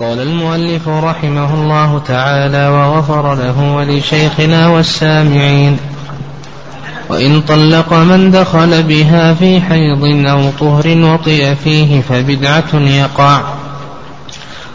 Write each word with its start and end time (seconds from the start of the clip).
قال 0.00 0.20
المؤلف 0.20 0.88
رحمه 0.88 1.54
الله 1.54 2.02
تعالى 2.08 2.68
وغفر 2.68 3.34
له 3.34 3.74
ولشيخنا 3.74 4.68
والسامعين. 4.68 5.76
وإن 7.08 7.40
طلق 7.40 7.92
من 7.92 8.30
دخل 8.30 8.82
بها 8.82 9.34
في 9.34 9.60
حيض 9.60 10.26
أو 10.26 10.50
طهر 10.60 10.88
وطئ 10.88 11.54
فيه 11.54 12.00
فبدعة 12.00 12.74
يقع. 12.74 13.42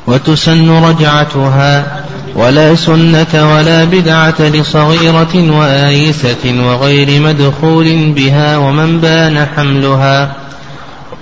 وتسن 0.07 0.69
رجعتها. 0.69 2.03
ولا 2.35 2.75
سنة 2.75 3.55
ولا 3.55 3.83
بدعة 3.83 4.41
لصغيرة 4.41 5.51
وآيسة 5.59 6.63
وغير 6.67 7.21
مدخول 7.21 8.11
بها 8.11 8.57
ومن 8.57 8.99
بان 8.99 9.47
حملها. 9.55 10.35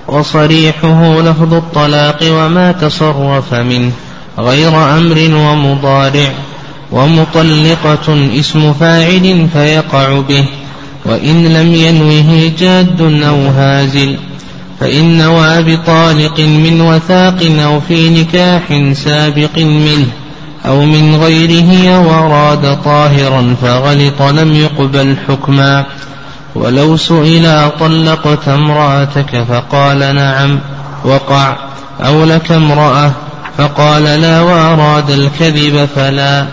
وصريحه 0.08 1.22
لفظ 1.22 1.54
الطلاق 1.54 2.20
وما 2.32 2.72
تصرف 2.72 3.54
منه 3.54 3.92
غير 4.40 4.98
أمر 4.98 5.18
ومضارع 5.36 6.32
ومطلقة 6.92 8.30
اسم 8.40 8.74
فاعل 8.74 9.48
فيقع 9.54 10.20
به 10.20 10.46
وإن 11.06 11.48
لم 11.54 11.76
ينوه 11.76 12.52
جاد 12.60 13.02
أو 13.02 13.48
هازل 13.48 14.18
فإن 14.80 15.18
نوى 15.18 15.64
بطالق 15.64 16.40
من 16.40 16.82
وثاق 16.82 17.38
أو 17.64 17.80
في 17.80 18.10
نكاح 18.10 18.94
سابق 18.94 19.58
منه 19.58 20.08
أو 20.66 20.86
من 20.86 21.16
غيره 21.16 22.00
وأراد 22.00 22.82
طاهرا 22.84 23.56
فغلط 23.62 24.22
لم 24.22 24.54
يقبل 24.56 25.16
حكما. 25.28 25.86
ولو 26.56 26.98
سئل 26.98 27.72
طلقت 27.80 28.48
امرأتك 28.48 29.44
فقال 29.50 30.16
نعم 30.16 30.60
وقع. 31.06 31.56
أو 32.06 32.24
لك 32.24 32.52
امرأة 32.52 33.12
فقال 33.58 34.04
لا 34.04 34.42
وأراد 34.42 35.10
الكذب 35.10 35.90
فلا. 35.96 36.46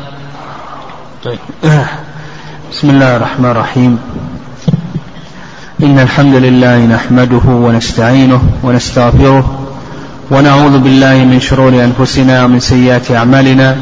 طيب. 1.24 1.38
بسم 2.72 2.90
الله 2.90 3.16
الرحمن 3.16 3.50
الرحيم. 3.50 3.98
إن 5.82 5.98
الحمد 5.98 6.34
لله 6.34 6.78
نحمده 6.78 7.42
ونستعينه 7.46 8.42
ونستغفره 8.62 9.66
ونعوذ 10.30 10.78
بالله 10.78 11.14
من 11.14 11.40
شرور 11.40 11.68
أنفسنا 11.68 12.44
ومن 12.44 12.60
سيئات 12.60 13.10
أعمالنا. 13.10 13.76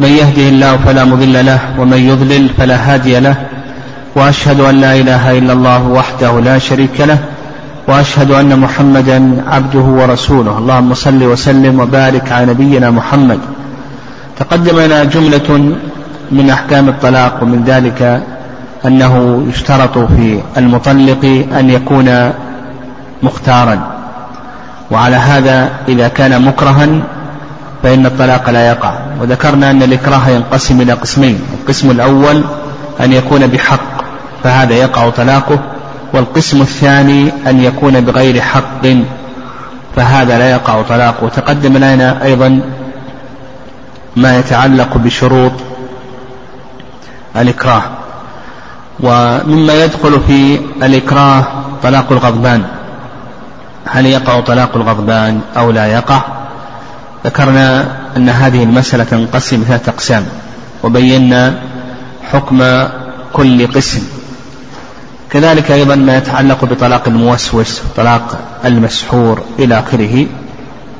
من 0.00 0.08
يهده 0.08 0.48
الله 0.48 0.76
فلا 0.76 1.04
مضل 1.04 1.46
له 1.46 1.60
ومن 1.78 1.98
يضلل 1.98 2.48
فلا 2.58 2.94
هادي 2.94 3.20
له. 3.20 3.36
وأشهد 4.16 4.60
أن 4.60 4.74
لا 4.80 4.94
إله 4.94 5.38
إلا 5.38 5.52
الله 5.52 5.88
وحده 5.88 6.40
لا 6.40 6.58
شريك 6.58 7.00
له 7.00 7.18
وأشهد 7.88 8.30
أن 8.30 8.58
محمدا 8.58 9.44
عبده 9.48 9.80
ورسوله. 9.80 10.58
اللهم 10.58 10.94
صل 10.94 11.22
وسلم 11.24 11.80
وبارك 11.80 12.32
على 12.32 12.46
نبينا 12.46 12.90
محمد. 12.90 13.38
تقدم 14.38 14.80
لنا 14.80 15.04
جملة 15.04 15.74
من 16.32 16.50
أحكام 16.50 16.88
الطلاق 16.88 17.42
ومن 17.42 17.64
ذلك 17.66 18.22
أنه 18.86 19.44
يشترط 19.48 19.98
في 19.98 20.40
المطلق 20.56 21.46
أن 21.58 21.70
يكون 21.70 22.32
مختارا. 23.22 23.76
وعلى 24.90 25.16
هذا 25.16 25.70
إذا 25.88 26.08
كان 26.08 26.42
مكرها 26.42 26.88
فإن 27.82 28.06
الطلاق 28.06 28.50
لا 28.50 28.68
يقع. 28.68 28.94
وذكرنا 29.20 29.70
أن 29.70 29.82
الإكراه 29.82 30.28
ينقسم 30.28 30.80
إلى 30.80 30.92
قسمين 30.92 31.38
القسم 31.60 31.90
الأول 31.90 32.44
أن 33.00 33.12
يكون 33.12 33.46
بحق 33.46 34.03
فهذا 34.44 34.74
يقع 34.74 35.10
طلاقه 35.10 35.58
والقسم 36.12 36.60
الثاني 36.60 37.32
أن 37.46 37.60
يكون 37.60 38.00
بغير 38.00 38.40
حق. 38.40 38.86
فهذا 39.96 40.38
لا 40.38 40.50
يقع 40.50 40.82
طلاقه. 40.82 41.28
تقدم 41.28 41.76
لنا 41.76 42.24
أيضا 42.24 42.60
ما 44.16 44.38
يتعلق 44.38 44.96
بشروط 44.96 45.52
الإكراه. 47.36 47.82
ومما 49.00 49.84
يدخل 49.84 50.20
في 50.26 50.60
الإكراه 50.82 51.44
طلاق 51.82 52.12
الغضبان. 52.12 52.64
هل 53.86 54.06
يقع 54.06 54.40
طلاق 54.40 54.76
الغضبان 54.76 55.40
أو 55.56 55.70
لا 55.70 55.86
يقع؟ 55.86 56.22
ذكرنا 57.24 57.86
أن 58.16 58.28
هذه 58.28 58.62
المسألة 58.62 59.04
تنقسم 59.04 59.64
ثلاثة 59.68 59.92
أقسام 59.92 60.26
وبينا 60.82 61.54
حكم 62.32 62.62
كل 63.32 63.66
قسم. 63.66 64.23
كذلك 65.34 65.70
أيضا 65.70 65.94
ما 65.94 66.16
يتعلق 66.16 66.64
بطلاق 66.64 67.08
الموسوس 67.08 67.82
طلاق 67.96 68.38
المسحور 68.64 69.42
إلى 69.58 69.78
آخره 69.78 70.26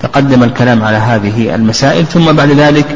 تقدم 0.03 0.43
الكلام 0.43 0.85
على 0.85 0.97
هذه 0.97 1.55
المسائل 1.55 2.07
ثم 2.07 2.33
بعد 2.33 2.51
ذلك 2.51 2.87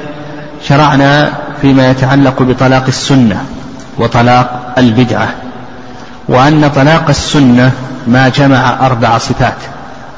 شرعنا 0.68 1.32
فيما 1.62 1.90
يتعلق 1.90 2.42
بطلاق 2.42 2.84
السنة 2.88 3.44
وطلاق 3.98 4.74
البدعة 4.78 5.28
وأن 6.28 6.70
طلاق 6.70 7.08
السنة 7.08 7.72
ما 8.06 8.28
جمع 8.28 8.86
أربع 8.86 9.18
صفات 9.18 9.56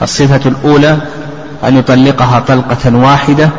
الصفة 0.02 0.41
الأولى 0.47 0.97
أن 1.64 1.76
يطلقها 1.76 2.41
طلقة 2.41 2.97
واحدة 2.97 3.50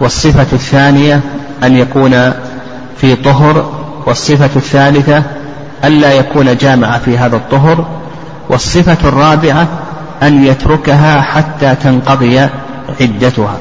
والصفة 0.00 0.46
الثانية 0.52 1.20
أن 1.62 1.76
يكون 1.76 2.32
في 3.00 3.16
طهر 3.16 3.72
والصفة 4.06 4.50
الثالثة 4.56 5.22
ألا 5.84 6.12
يكون 6.12 6.56
جامع 6.56 6.98
في 6.98 7.18
هذا 7.18 7.36
الطهر 7.36 7.86
والصفة 8.48 9.08
الرابعة 9.08 9.66
أن 10.22 10.44
يتركها 10.44 11.20
حتى 11.20 11.74
تنقضي 11.74 12.40
عدتها 13.00 13.56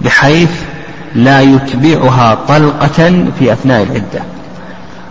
بحيث 0.00 0.50
لا 1.14 1.40
يتبعها 1.40 2.38
طلقة 2.48 3.26
في 3.38 3.52
أثناء 3.52 3.82
العدة. 3.82 4.22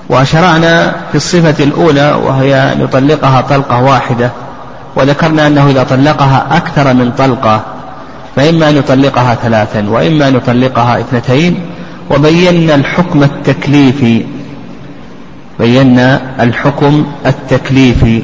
وشرعنا 0.10 0.96
في 1.12 1.16
الصفة 1.16 1.64
الأولى 1.64 2.12
وهي 2.26 2.56
أن 2.74 2.82
يطلقها 2.82 3.42
طلقة 3.42 3.82
واحدة 3.82 4.32
وذكرنا 4.96 5.48
أنه 5.48 5.70
إذا 5.70 5.84
طلقها 5.84 6.48
أكثر 6.52 6.94
من 6.94 7.12
طلقة 7.12 7.62
فإما 8.36 8.70
أن 8.70 8.78
يطلقها 8.78 9.36
ثلاثا 9.36 9.90
وإما 9.90 10.28
أن 10.28 10.36
يطلقها 10.36 11.00
اثنتين 11.00 11.60
وبينا 12.10 12.76
الحكم 12.76 13.24
التكليفي 13.24 14.26
بينا 15.60 16.22
الحكم 16.40 17.06
التكليفي 17.26 18.24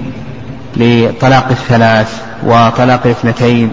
لطلاق 0.78 1.48
الثلاث 1.50 2.22
وطلاق 2.46 3.02
الاثنتين 3.06 3.72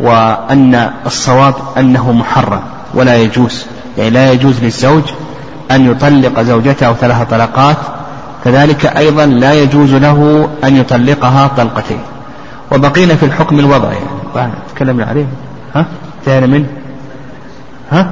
وأن 0.00 0.90
الصواب 1.06 1.54
أنه 1.78 2.12
محرم 2.12 2.60
ولا 2.94 3.16
يجوز 3.16 3.66
يعني 3.98 4.10
لا 4.10 4.32
يجوز 4.32 4.64
للزوج 4.64 5.02
أن 5.70 5.90
يطلق 5.90 6.42
زوجته 6.42 6.92
ثلاث 6.92 7.30
طلقات 7.30 7.76
كذلك 8.44 8.86
أيضا 8.86 9.26
لا 9.26 9.54
يجوز 9.54 9.94
له 9.94 10.48
أن 10.64 10.76
يطلقها 10.76 11.50
طلقتين. 11.56 12.00
وبقينا 12.72 13.14
في 13.14 13.26
الحكم 13.26 13.58
الوضعي. 13.58 13.96
يعني 14.36 14.52
تكلمنا 14.74 15.04
عليه. 15.04 15.26
ها؟ 15.74 15.86
انتهينا 16.20 16.46
منه. 16.46 16.66
ها؟ 17.90 18.10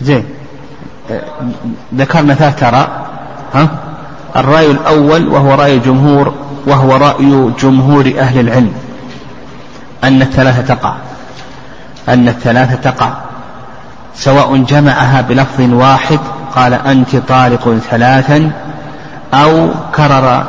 زين. 0.00 0.24
ذكرنا 1.94 2.34
ثلاثة 2.34 2.68
آراء 2.68 2.88
ها؟ 3.54 3.68
الرأي 4.36 4.70
الأول 4.70 5.28
وهو 5.28 5.54
رأي 5.54 5.74
الجمهور 5.74 6.34
وهو 6.66 6.96
رأي 6.96 7.50
جمهور 7.62 8.12
أهل 8.18 8.40
العلم 8.40 8.72
أن 10.04 10.22
الثلاثة 10.22 10.74
تقع. 10.74 10.94
أن 12.08 12.28
الثلاثة 12.28 12.90
تقع. 12.90 13.10
سواء 14.14 14.56
جمعها 14.56 15.20
بلفظ 15.20 15.60
واحد 15.60 16.18
قال 16.56 16.74
أنت 16.74 17.16
طالق 17.16 17.78
ثلاثا 17.90 18.50
أو 19.34 19.68
كرر 19.94 20.44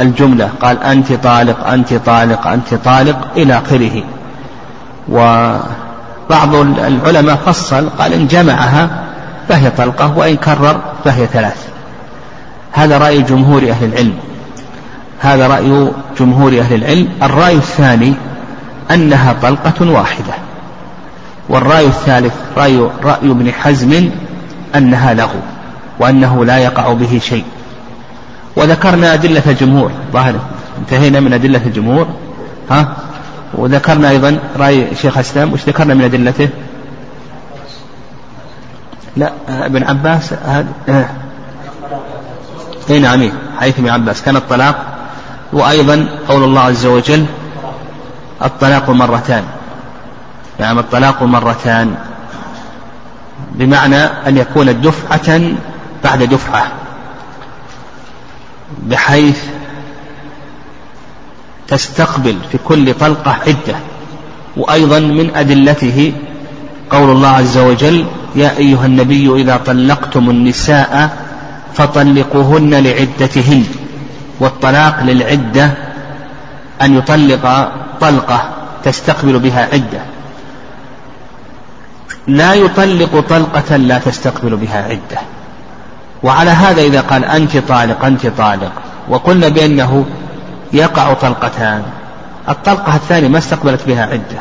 الجملة 0.00 0.50
قال 0.62 0.82
أنت 0.82 1.12
طالق 1.12 1.66
أنت 1.66 1.94
طالق 1.94 2.46
أنت 2.46 2.74
طالق 2.74 3.28
إلى 3.36 3.58
آخره. 3.58 4.02
وبعض 5.08 6.54
العلماء 6.54 7.36
فصل 7.36 7.88
قال 7.98 8.12
إن 8.12 8.26
جمعها 8.26 9.07
فهي 9.48 9.70
طلقة 9.70 10.18
وإن 10.18 10.36
كرر 10.36 10.80
فهي 11.04 11.26
ثلاث. 11.26 11.68
هذا 12.72 12.98
رأي 12.98 13.22
جمهور 13.22 13.62
أهل 13.70 13.84
العلم. 13.84 14.14
هذا 15.20 15.46
رأي 15.46 15.90
جمهور 16.20 16.58
أهل 16.58 16.74
العلم. 16.74 17.08
الرأي 17.22 17.56
الثاني 17.56 18.14
أنها 18.90 19.32
طلقة 19.42 19.90
واحدة. 19.90 20.34
والرأي 21.48 21.86
الثالث 21.86 22.34
رأي 22.56 22.78
رأي 23.04 23.30
ابن 23.30 23.52
حزم 23.52 24.10
أنها 24.74 25.14
لغو 25.14 25.40
وأنه 26.00 26.44
لا 26.44 26.58
يقع 26.58 26.92
به 26.92 27.20
شيء. 27.22 27.44
وذكرنا 28.56 29.14
أدلة 29.14 29.42
الجمهور 29.46 29.90
ظاهر 30.12 30.34
انتهينا 30.78 31.20
من 31.20 31.32
أدلة 31.32 31.60
الجمهور 31.66 32.06
ها؟ 32.70 32.96
وذكرنا 33.54 34.10
أيضا 34.10 34.38
رأي 34.58 34.86
شيخ 35.02 35.16
الإسلام 35.16 35.52
وش 35.52 35.60
ذكرنا 35.66 35.94
من 35.94 36.04
أدلته؟ 36.04 36.48
لا 39.16 39.32
ابن 39.48 39.84
عباس 39.84 40.32
هذا 40.32 40.66
اي 42.90 42.98
نعم 42.98 43.32
حديث 43.60 43.78
ابن 43.78 43.88
عباس. 43.88 44.22
كان 44.22 44.36
الطلاق 44.36 44.76
وأيضا 45.52 46.08
قول 46.28 46.44
الله 46.44 46.60
عز 46.60 46.86
وجل 46.86 47.26
الطلاق 48.42 48.90
مرتان. 48.90 49.44
نعم 50.60 50.78
الطلاق 50.78 51.22
مرتان 51.22 51.94
بمعنى 53.52 54.04
أن 54.04 54.36
يكون 54.36 54.80
دفعة 54.80 55.40
بعد 56.04 56.22
دفعة. 56.22 56.66
بحيث 58.78 59.44
تستقبل 61.68 62.38
في 62.52 62.58
كل 62.58 62.94
طلقة 62.94 63.30
عدة. 63.30 63.76
وأيضا 64.56 64.98
من 64.98 65.36
أدلته 65.36 66.12
قول 66.90 67.10
الله 67.10 67.28
عز 67.28 67.58
وجل 67.58 68.06
يا 68.34 68.56
أيها 68.58 68.86
النبي 68.86 69.42
إذا 69.42 69.56
طلقتم 69.56 70.30
النساء 70.30 71.16
فطلقوهن 71.74 72.74
لعدتهن 72.74 73.64
والطلاق 74.40 75.02
للعدة 75.02 75.70
أن 76.82 76.98
يطلق 76.98 77.72
طلقة 78.00 78.50
تستقبل 78.84 79.38
بها 79.38 79.68
عدة. 79.72 80.00
لا 82.26 82.54
يطلق 82.54 83.20
طلقة 83.28 83.76
لا 83.76 83.98
تستقبل 83.98 84.56
بها 84.56 84.82
عدة. 84.82 85.20
وعلى 86.22 86.50
هذا 86.50 86.82
إذا 86.82 87.00
قال 87.00 87.24
أنت 87.24 87.56
طالق 87.56 88.04
أنت 88.04 88.26
طالق 88.26 88.72
وقلنا 89.08 89.48
بأنه 89.48 90.06
يقع 90.72 91.12
طلقتان 91.12 91.82
الطلقة 92.48 92.96
الثانية 92.96 93.28
ما 93.28 93.38
استقبلت 93.38 93.80
بها 93.86 94.02
عدة. 94.02 94.38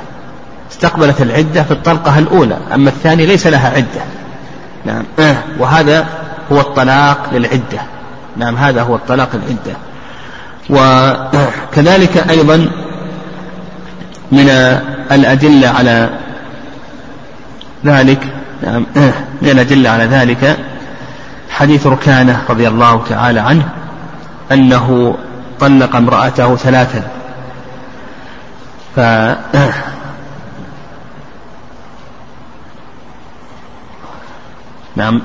استقبلت 0.72 1.22
العدة 1.22 1.64
في 1.64 1.72
الطلقة 1.72 2.20
الأولى 2.20 2.58
أما 2.74 2.90
الثانية 2.90 3.26
ليس 3.26 3.48
لها 3.48 3.70
عدة. 3.70 4.02
نعم. 4.86 5.04
وهذا 5.60 6.06
هو 6.52 6.60
الطلاق 6.60 7.30
للعدة. 7.34 7.82
نعم 8.38 8.56
هذا 8.56 8.82
هو 8.82 8.96
الطلاق 8.96 9.30
للعدة. 9.34 9.78
وكذلك 10.70 12.30
أيضا 12.30 12.58
من 14.32 14.50
الأدلة 15.12 15.68
على 15.68 16.10
ذلك 17.86 18.20
نعم 18.64 18.86
من 19.42 19.50
الأدلة 19.50 19.90
على 19.90 20.04
ذلك 20.04 20.58
حديث 21.50 21.88
ركانة 21.88 22.42
رضي 22.50 22.68
الله 22.68 23.04
تعالى 23.10 23.40
عنه 23.40 23.70
أنه 24.52 25.16
طلق 25.60 25.96
امرأته 25.96 26.56
ثلاثا. 26.56 27.02
ف 28.96 29.00
نعم. 34.98 35.22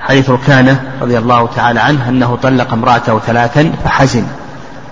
حديث 0.00 0.30
ركانة 0.30 0.82
رضي 1.02 1.18
الله 1.18 1.48
تعالى 1.56 1.80
عنه 1.80 2.08
أنه 2.08 2.38
طلق 2.42 2.72
امرأته 2.72 3.18
ثلاثا 3.18 3.72
فحزن. 3.84 4.24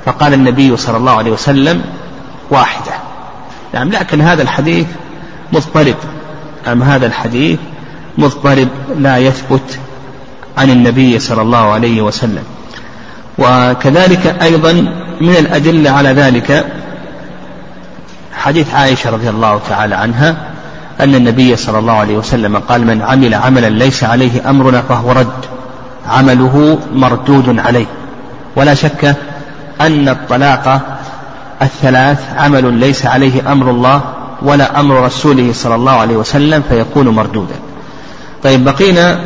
فقال 0.06 0.34
النبي 0.34 0.76
صلى 0.76 0.96
الله 0.96 1.12
عليه 1.12 1.30
وسلم 1.30 1.82
واحدة. 2.50 2.92
نعم 3.75 3.88
لكن 3.88 4.20
هذا 4.20 4.42
الحديث 4.42 4.86
مضطرب. 5.52 5.94
نعم 6.66 6.82
هذا 6.82 7.06
الحديث 7.06 7.58
مضطرب 8.19 8.69
لا 8.98 9.19
يثبت 9.19 9.78
عن 10.58 10.70
النبي 10.70 11.19
صلى 11.19 11.42
الله 11.42 11.72
عليه 11.72 12.02
وسلم. 12.02 12.44
وكذلك 13.38 14.26
أيضا 14.42 14.72
من 15.20 15.36
الأدلة 15.38 15.90
على 15.90 16.08
ذلك 16.08 16.66
حديث 18.32 18.75
عائشة 18.75 19.10
رضي 19.10 19.30
الله 19.30 19.60
تعالى 19.69 19.94
عنها 19.94 20.47
أن 21.00 21.14
النبي 21.14 21.56
صلى 21.56 21.78
الله 21.78 21.92
عليه 21.92 22.16
وسلم 22.16 22.58
قال 22.58 22.86
من 22.86 23.02
عمل 23.02 23.34
عملا 23.34 23.68
ليس 23.68 24.04
عليه 24.04 24.50
أمرنا 24.50 24.82
فهو 24.82 25.12
رد. 25.12 25.44
عمله 26.08 26.78
مردود 26.94 27.58
عليه. 27.58 27.86
ولا 28.56 28.74
شك 28.74 29.16
أن 29.80 30.08
الطلاق 30.08 30.80
الثلاث 31.62 32.18
عمل 32.36 32.72
ليس 32.74 33.06
عليه 33.06 33.52
أمر 33.52 33.70
الله 33.70 34.00
ولا 34.42 34.80
أمر 34.80 35.04
رسوله 35.04 35.52
صلى 35.52 35.74
الله 35.74 35.92
عليه 35.92 36.16
وسلم 36.16 36.62
فيكون 36.68 37.08
مردودا. 37.08 37.54
طيب 38.42 38.64
بقينا 38.64 39.18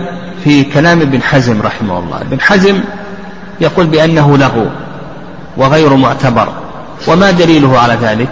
في 0.44 0.64
كلام 0.64 1.00
ابن 1.00 1.22
حزم 1.22 1.62
رحمه 1.62 1.98
الله. 1.98 2.20
ابن 2.20 2.40
حزم 2.40 2.80
يقول 3.60 3.86
بأنه 3.86 4.38
لغو 4.38 4.66
وغير 5.56 5.96
معتبر. 5.96 6.48
وما 7.08 7.30
دليله 7.30 7.78
على 7.78 7.98
ذلك؟ 8.02 8.28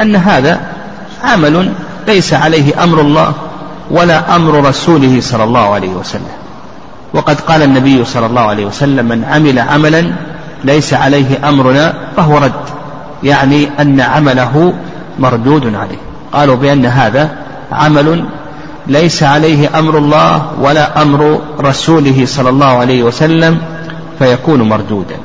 أن 0.00 0.16
هذا 0.16 0.60
عمل 1.24 1.72
ليس 2.06 2.34
عليه 2.34 2.84
أمر 2.84 3.00
الله 3.00 3.32
ولا 3.90 4.36
أمر 4.36 4.68
رسوله 4.68 5.20
صلى 5.20 5.44
الله 5.44 5.74
عليه 5.74 5.88
وسلم. 5.88 6.36
وقد 7.14 7.40
قال 7.40 7.62
النبي 7.62 8.04
صلى 8.04 8.26
الله 8.26 8.40
عليه 8.40 8.66
وسلم 8.66 9.04
من 9.04 9.24
عمل 9.24 9.58
عملا 9.58 10.12
ليس 10.64 10.94
عليه 10.94 11.48
أمرنا 11.48 11.94
فهو 12.16 12.38
رد. 12.38 12.52
يعني 13.22 13.68
أن 13.80 14.00
عمله 14.00 14.72
مردود 15.18 15.74
عليه. 15.74 15.98
قالوا 16.32 16.56
بأن 16.56 16.86
هذا 16.86 17.36
عمل 17.72 18.24
ليس 18.86 19.22
عليه 19.22 19.78
أمر 19.78 19.98
الله 19.98 20.46
ولا 20.60 21.02
أمر 21.02 21.40
رسوله 21.60 22.26
صلى 22.26 22.48
الله 22.48 22.66
عليه 22.66 23.02
وسلم 23.02 23.58
فيكون 24.18 24.62
مردودا. 24.62 25.16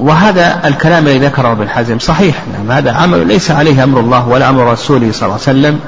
وهذا 0.00 0.60
الكلام 0.64 1.06
الذي 1.06 1.18
ذكره 1.18 1.52
ابن 1.52 1.68
حزم 1.68 1.98
صحيح 1.98 2.42
نعم 2.52 2.72
هذا 2.72 2.92
عمل 2.92 3.26
ليس 3.26 3.50
عليه 3.50 3.84
أمر 3.84 4.00
الله 4.00 4.28
ولا 4.28 4.48
أمر 4.48 4.72
رسوله 4.72 5.12
صلى 5.12 5.22
الله 5.22 5.32
عليه 5.32 5.42
وسلم 5.42 5.80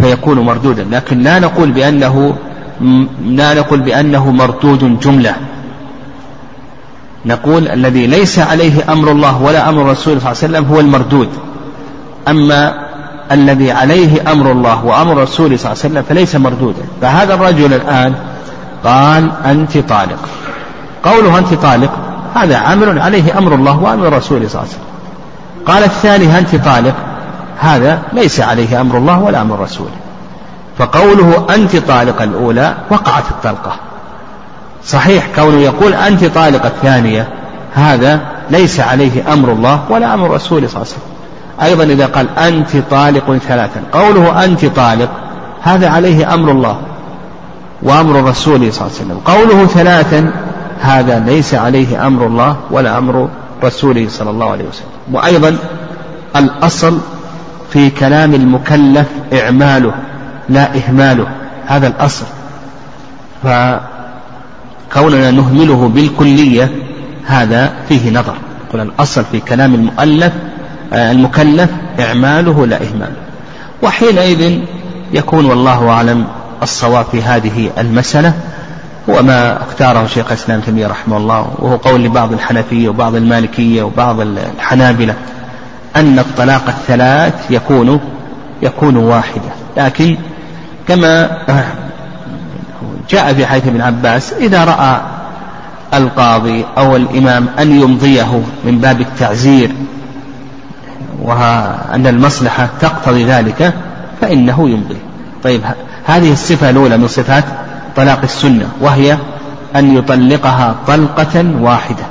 فيكون 0.00 0.38
مردودا 0.38 0.86
لكن 0.90 1.22
لا 1.22 1.38
نقول 1.38 1.70
بأنه 1.70 2.36
لا 3.24 3.54
نقول 3.54 3.80
بأنه 3.80 4.30
مردود 4.30 5.00
جملة. 5.00 5.34
نقول 7.26 7.68
الذي 7.68 8.06
ليس 8.06 8.38
عليه 8.38 8.92
أمر 8.92 9.10
الله 9.10 9.42
ولا 9.42 9.68
أمر 9.68 9.82
الرسول 9.82 10.20
صلى 10.20 10.32
الله 10.32 10.42
عليه 10.42 10.58
وسلم 10.58 10.64
هو 10.64 10.80
المردود. 10.80 11.28
أما 12.28 12.74
الذي 13.32 13.72
عليه 13.72 14.32
أمر 14.32 14.52
الله 14.52 14.84
وأمر 14.84 15.12
الرسول 15.12 15.58
صلى 15.58 15.72
الله 15.72 15.82
عليه 15.84 15.94
وسلم 15.94 16.02
فليس 16.08 16.36
مردودا. 16.36 16.82
فهذا 17.00 17.34
الرجل 17.34 17.74
الآن 17.74 18.14
قال 18.84 19.30
أنت 19.44 19.78
طالق. 19.78 20.28
قوله 21.04 21.38
أنت 21.38 21.54
طالق 21.54 22.03
هذا 22.34 22.56
عمل 22.56 22.98
عليه 22.98 23.38
أمر 23.38 23.54
الله 23.54 23.78
وأمر 23.78 24.12
رسوله 24.12 24.48
صلى 24.48 24.62
الله 24.62 24.70
عليه 24.70 24.70
وسلم. 24.70 24.84
قال 25.66 25.84
الثاني 25.84 26.38
أنت 26.38 26.56
طالق؟ 26.56 26.94
هذا 27.60 28.02
ليس 28.12 28.40
عليه 28.40 28.80
أمر 28.80 28.98
الله 28.98 29.18
ولا 29.20 29.40
أمر 29.42 29.60
رسوله 29.60 29.90
فقوله 30.78 31.46
أنت 31.54 31.76
طالق 31.76 32.22
الأولى 32.22 32.74
وقعت 32.90 33.30
الطلقة. 33.30 33.76
صحيح 34.86 35.26
كونه 35.36 35.56
يقول 35.56 35.94
أنت 35.94 36.24
طالق 36.24 36.66
الثانية 36.66 37.28
هذا 37.74 38.20
ليس 38.50 38.80
عليه 38.80 39.32
أمر 39.32 39.52
الله 39.52 39.80
ولا 39.90 40.14
أمر 40.14 40.30
رسوله 40.30 40.68
صلى 40.68 40.82
الله 40.82 40.92
عليه 40.92 40.96
وسلم. 40.96 41.14
أيضا 41.62 41.84
إذا 41.84 42.06
قال 42.06 42.38
أنت 42.38 42.76
طالق 42.90 43.36
ثلاثا 43.48 43.82
قوله 43.92 44.44
أنت 44.44 44.64
طالق 44.64 45.08
هذا 45.62 45.90
عليه 45.90 46.34
أمر 46.34 46.50
الله 46.50 46.76
وأمر 47.82 48.24
رسوله 48.24 48.70
صلى 48.70 48.86
الله 48.86 48.98
عليه 49.00 49.04
وسلم. 49.04 49.20
قوله 49.24 49.66
ثلاثا 49.66 50.32
هذا 50.80 51.18
ليس 51.18 51.54
عليه 51.54 52.06
أمر 52.06 52.26
الله 52.26 52.56
ولا 52.70 52.98
أمر 52.98 53.28
رسوله 53.64 54.06
صلى 54.08 54.30
الله 54.30 54.50
عليه 54.50 54.64
وسلم. 54.64 54.88
وأيضا 55.12 55.56
الأصل 56.36 56.98
في 57.70 57.90
كلام 57.90 58.34
المكلف 58.34 59.06
إعماله 59.32 59.94
لا 60.48 60.76
إهماله. 60.76 61.26
هذا 61.66 61.86
الأصل. 61.86 62.26
فكوننا 63.42 65.30
نهمله 65.30 65.88
بالكلية 65.88 66.70
هذا 67.26 67.72
فيه 67.88 68.10
نظر. 68.10 68.34
يقول 68.68 68.80
الأصل 68.80 69.24
في 69.32 69.40
كلام 69.40 69.74
المؤلف 69.74 70.32
آه، 70.92 71.12
المكلف 71.12 71.70
إعماله 72.00 72.66
لا 72.66 72.76
إهماله. 72.76 73.16
وحينئذ 73.82 74.58
يكون 75.12 75.44
والله 75.44 75.88
أعلم 75.88 76.26
الصواب 76.62 77.06
في 77.12 77.22
هذه 77.22 77.70
المسألة. 77.78 78.32
هو 79.10 79.22
ما 79.22 79.62
اختاره 79.62 80.06
شيخ 80.06 80.26
الإسلام 80.26 80.60
تيمية 80.60 80.86
رحمه 80.86 81.16
الله 81.16 81.54
وهو 81.58 81.76
قول 81.76 82.04
لبعض 82.04 82.32
الحنفية 82.32 82.88
وبعض 82.88 83.14
المالكية 83.14 83.82
وبعض 83.82 84.20
الحنابلة 84.20 85.14
أن 85.96 86.18
الطلاق 86.18 86.68
الثلاث 86.68 87.50
يكون 87.50 88.00
يكون 88.62 88.96
واحدة. 88.96 89.50
لكن 89.76 90.16
كما 90.88 91.38
جاء 93.10 93.34
في 93.34 93.46
حديث 93.46 93.66
ابن 93.66 93.80
عباس 93.80 94.32
إذا 94.32 94.64
رأى 94.64 95.00
القاضي 95.94 96.64
أو 96.78 96.96
الإمام 96.96 97.46
أن 97.58 97.80
يمضيه 97.80 98.42
من 98.64 98.78
باب 98.78 99.00
التعزير 99.00 99.72
وأن 101.22 102.06
المصلحة 102.06 102.68
تقتضي 102.80 103.24
ذلك 103.24 103.74
فإنه 104.20 104.68
يمضي. 104.70 104.96
طيب 105.42 105.60
هذه 106.06 106.32
الصفة 106.32 106.70
الأولى 106.70 106.96
من 106.96 107.08
صفات 107.08 107.44
طلاق 107.96 108.20
السنة 108.22 108.68
وهي 108.80 109.18
أن 109.76 109.96
يطلقها 109.96 110.74
طلقة 110.86 111.44
واحدة. 111.60 112.04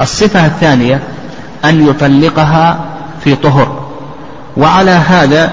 الصفة 0.00 0.46
الثانية 0.46 1.02
أن 1.64 1.88
يطلقها 1.88 2.78
في 3.24 3.34
طهر. 3.34 3.86
وعلى 4.56 4.90
هذا 4.90 5.50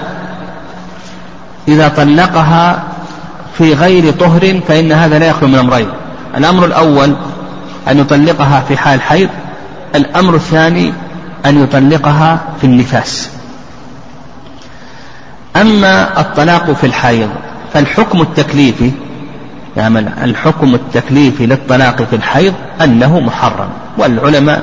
إذا 1.68 1.88
طلقها 1.88 2.82
في 3.58 3.74
غير 3.74 4.12
طهر 4.12 4.60
فإن 4.68 4.92
هذا 4.92 5.18
لا 5.18 5.26
يخلو 5.26 5.48
من 5.48 5.58
أمرين 5.58 5.88
الأمر 6.36 6.64
الأول 6.64 7.16
أن 7.88 7.98
يطلقها 7.98 8.64
في 8.68 8.76
حال 8.76 9.02
حيض. 9.02 9.28
الأمر 9.94 10.34
الثاني 10.34 10.92
أن 11.46 11.62
يطلقها 11.62 12.38
في 12.60 12.66
النفاس. 12.66 13.30
أما 15.56 16.20
الطلاق 16.20 16.70
في 16.72 16.86
الحيض 16.86 17.30
فالحكم 17.72 18.22
التكليفي 18.22 18.90
يعني 19.76 20.24
الحكم 20.24 20.74
التكليفي 20.74 21.46
للطلاق 21.46 22.02
في 22.02 22.16
الحيض 22.16 22.54
أنه 22.84 23.20
محرم 23.20 23.68
والعلماء 23.98 24.62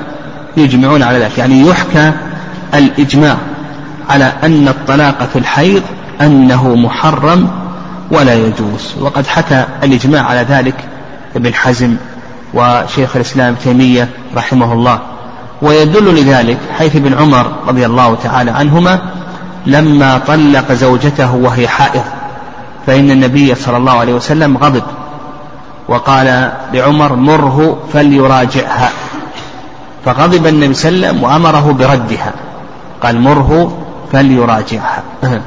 يجمعون 0.56 1.02
على 1.02 1.18
ذلك 1.18 1.38
يعني 1.38 1.66
يحكى 1.66 2.12
الإجماع 2.74 3.36
على 4.10 4.32
أن 4.42 4.68
الطلاق 4.68 5.28
في 5.32 5.38
الحيض 5.38 5.82
أنه 6.20 6.74
محرم 6.74 7.48
ولا 8.10 8.34
يجوز 8.34 8.94
وقد 9.00 9.26
حكى 9.26 9.64
الإجماع 9.82 10.22
على 10.22 10.40
ذلك 10.40 10.74
ابن 11.36 11.54
حزم 11.54 11.96
وشيخ 12.54 13.16
الإسلام 13.16 13.54
تيمية 13.54 14.08
رحمه 14.36 14.72
الله 14.72 15.00
ويدل 15.62 16.14
لذلك 16.14 16.58
حيث 16.78 16.96
ابن 16.96 17.14
عمر 17.14 17.52
رضي 17.66 17.86
الله 17.86 18.14
تعالى 18.14 18.50
عنهما 18.50 19.00
لما 19.66 20.18
طلق 20.18 20.72
زوجته 20.72 21.34
وهي 21.34 21.68
حائض 21.68 22.02
فإن 22.86 23.10
النبي 23.10 23.54
صلى 23.54 23.76
الله 23.76 23.92
عليه 23.92 24.14
وسلم 24.14 24.56
غضب 24.56 24.82
وقال 25.92 26.52
لعمر 26.72 27.16
مره 27.16 27.78
فليراجعها. 27.92 28.90
فغضب 30.04 30.46
النبي 30.46 30.74
صلى 30.74 30.88
الله 30.88 31.08
عليه 31.08 31.18
وسلم 31.18 31.24
وأمره 31.24 31.72
بردها. 31.72 32.32
قال 33.02 33.20
مره 33.20 33.78
فليراجعها. 34.12 35.02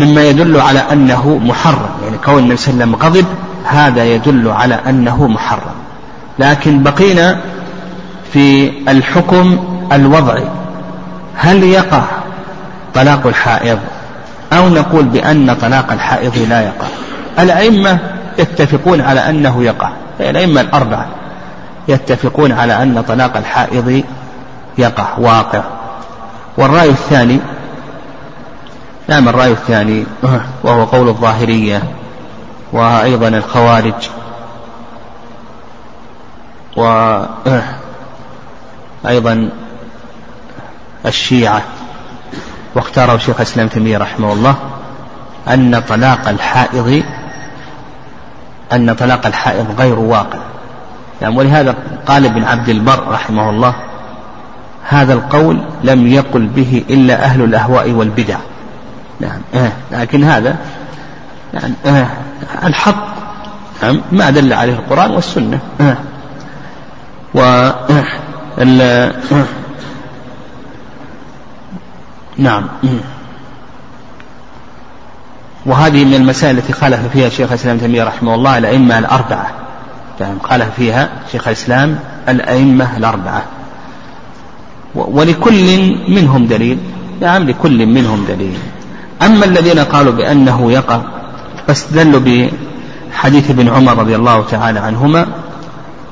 مما 0.00 0.22
يدل 0.22 0.60
على 0.60 0.78
أنه 0.92 1.40
محرم. 1.44 1.90
يعني 2.04 2.18
كون 2.24 2.38
النبي 2.38 2.56
صلى 2.56 2.74
الله 2.74 2.84
عليه 2.84 2.94
وسلم 2.96 3.06
غضب 3.06 3.26
هذا 3.64 4.04
يدل 4.04 4.50
على 4.50 4.80
أنه 4.88 5.26
محرم. 5.26 5.78
لكن 6.38 6.82
بقينا 6.82 7.40
في 8.32 8.72
الحكم 8.90 9.58
الوضعي. 9.92 10.48
هل 11.36 11.62
يقع 11.62 12.02
طلاق 12.94 13.26
الحائض؟ 13.26 13.78
أو 14.52 14.68
نقول 14.68 15.04
بأن 15.04 15.56
طلاق 15.60 15.92
الحائض 15.92 16.38
لا 16.48 16.60
يقع. 16.60 16.86
الأئمة 17.38 17.98
يتفقون 18.38 19.00
على 19.00 19.20
أنه 19.20 19.64
يقع. 19.64 19.90
الأئمة 20.20 20.60
الأربعة 20.60 21.06
يتفقون 21.88 22.52
على 22.52 22.82
أن 22.82 23.02
طلاق 23.08 23.36
الحائض 23.36 24.02
يقع 24.78 25.18
واقع. 25.18 25.62
والرأي 26.56 26.90
الثاني 26.90 27.40
نعم 29.08 29.28
الرأي 29.28 29.52
الثاني 29.52 30.04
وهو 30.62 30.84
قول 30.84 31.08
الظاهرية 31.08 31.82
وأيضا 32.72 33.28
الخوارج. 33.28 34.08
وأيضا 39.04 39.50
الشيعة. 41.06 41.62
واختاره 42.74 43.18
شيخ 43.18 43.36
الإسلام 43.36 43.68
تيمية 43.68 43.98
رحمه 43.98 44.32
الله 44.32 44.54
أن 45.48 45.82
طلاق 45.88 46.28
الحائض 46.28 47.02
أن 48.72 48.94
طلاق 48.94 49.26
الحائض 49.26 49.80
غير 49.80 49.98
واقع. 49.98 50.38
يعني 51.22 51.36
ولهذا 51.36 51.74
قال 52.06 52.26
ابن 52.26 52.44
عبد 52.44 52.68
البر 52.68 53.08
رحمه 53.08 53.50
الله 53.50 53.74
هذا 54.88 55.12
القول 55.12 55.62
لم 55.84 56.06
يقل 56.06 56.46
به 56.46 56.84
إلا 56.90 57.24
أهل 57.24 57.42
الأهواء 57.42 57.90
والبدع. 57.90 58.36
نعم 59.20 59.40
آه 59.54 59.72
لكن 59.92 60.24
هذا 60.24 60.56
يعني 61.54 61.74
آه 61.86 62.06
الحق. 62.64 63.04
نعم 63.82 64.00
ما 64.12 64.30
دل 64.30 64.52
عليه 64.52 64.72
القرآن 64.72 65.10
والسنة. 65.10 65.58
آه 65.80 65.96
و 67.34 67.40
آه 67.40 68.04
آه 68.58 69.12
نعم. 72.38 72.68
وهذه 75.66 76.04
من 76.04 76.14
المسائل 76.14 76.58
التي 76.58 76.72
خالف 76.72 77.00
فيها 77.12 77.28
شيخ 77.28 77.48
الإسلام 77.48 77.78
تيمية 77.78 78.04
رحمه 78.04 78.34
الله 78.34 78.58
الأئمة 78.58 78.98
الأربعة. 78.98 79.50
يعني 80.20 80.38
خالف 80.42 80.68
فيها 80.76 81.10
شيخ 81.32 81.48
الإسلام 81.48 81.98
الأئمة 82.28 82.96
الأربعة. 82.96 83.42
ولكل 84.94 85.96
منهم 86.08 86.46
دليل. 86.46 86.78
نعم 87.20 87.42
لكل 87.42 87.86
منهم 87.86 88.24
دليل. 88.28 88.58
أما 89.22 89.44
الذين 89.44 89.78
قالوا 89.78 90.12
بأنه 90.12 90.72
يقع 90.72 91.00
فاستدلوا 91.66 92.20
بحديث 92.20 93.50
ابن 93.50 93.68
عمر 93.68 93.98
رضي 93.98 94.16
الله 94.16 94.44
تعالى 94.50 94.80
عنهما 94.80 95.26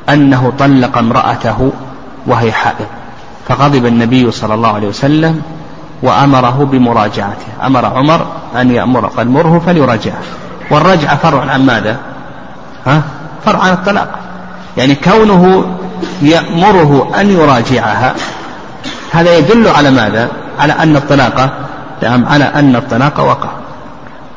أنه 0.09 0.52
طلق 0.59 0.99
امرأته 0.99 1.73
وهي 2.26 2.52
حائض 2.52 2.87
فغضب 3.49 3.87
النبي 3.87 4.30
صلى 4.30 4.54
الله 4.54 4.69
عليه 4.69 4.88
وسلم 4.88 5.42
وأمره 6.02 6.69
بمراجعته. 6.73 7.47
أمر 7.66 7.85
عمر 7.85 8.26
أن 8.57 8.71
يأمر 8.71 9.07
قال 9.07 9.28
مره 9.28 9.62
والرجعة 10.71 11.16
فرع 11.16 11.50
عن 11.50 11.66
ماذا؟ 11.66 11.97
ها؟ 12.87 13.02
فرع 13.45 13.61
عن 13.61 13.73
الطلاق. 13.73 14.19
يعني 14.76 14.95
كونه 14.95 15.64
يأمره 16.23 17.12
أن 17.21 17.30
يراجعها 17.30 18.14
هذا 19.12 19.38
يدل 19.38 19.69
على 19.69 19.90
ماذا؟ 19.90 20.28
على 20.59 20.73
أن 20.73 20.97
الطلاق 20.97 21.52
نعم 22.02 22.25
على 22.25 22.45
أن 22.45 22.76
الطلاق 22.76 23.21
وقع. 23.21 23.50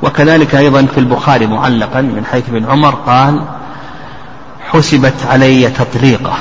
وكذلك 0.02 0.56
أيضا 0.56 0.86
في 0.86 1.00
البخاري 1.00 1.48
معلقا 1.48 2.02
من 2.02 2.26
حيث 2.32 2.50
ابن 2.50 2.66
عمر 2.66 2.96
قال 2.96 3.42
حسبت 4.72 5.26
علي 5.30 5.70
تطليقة. 5.70 6.34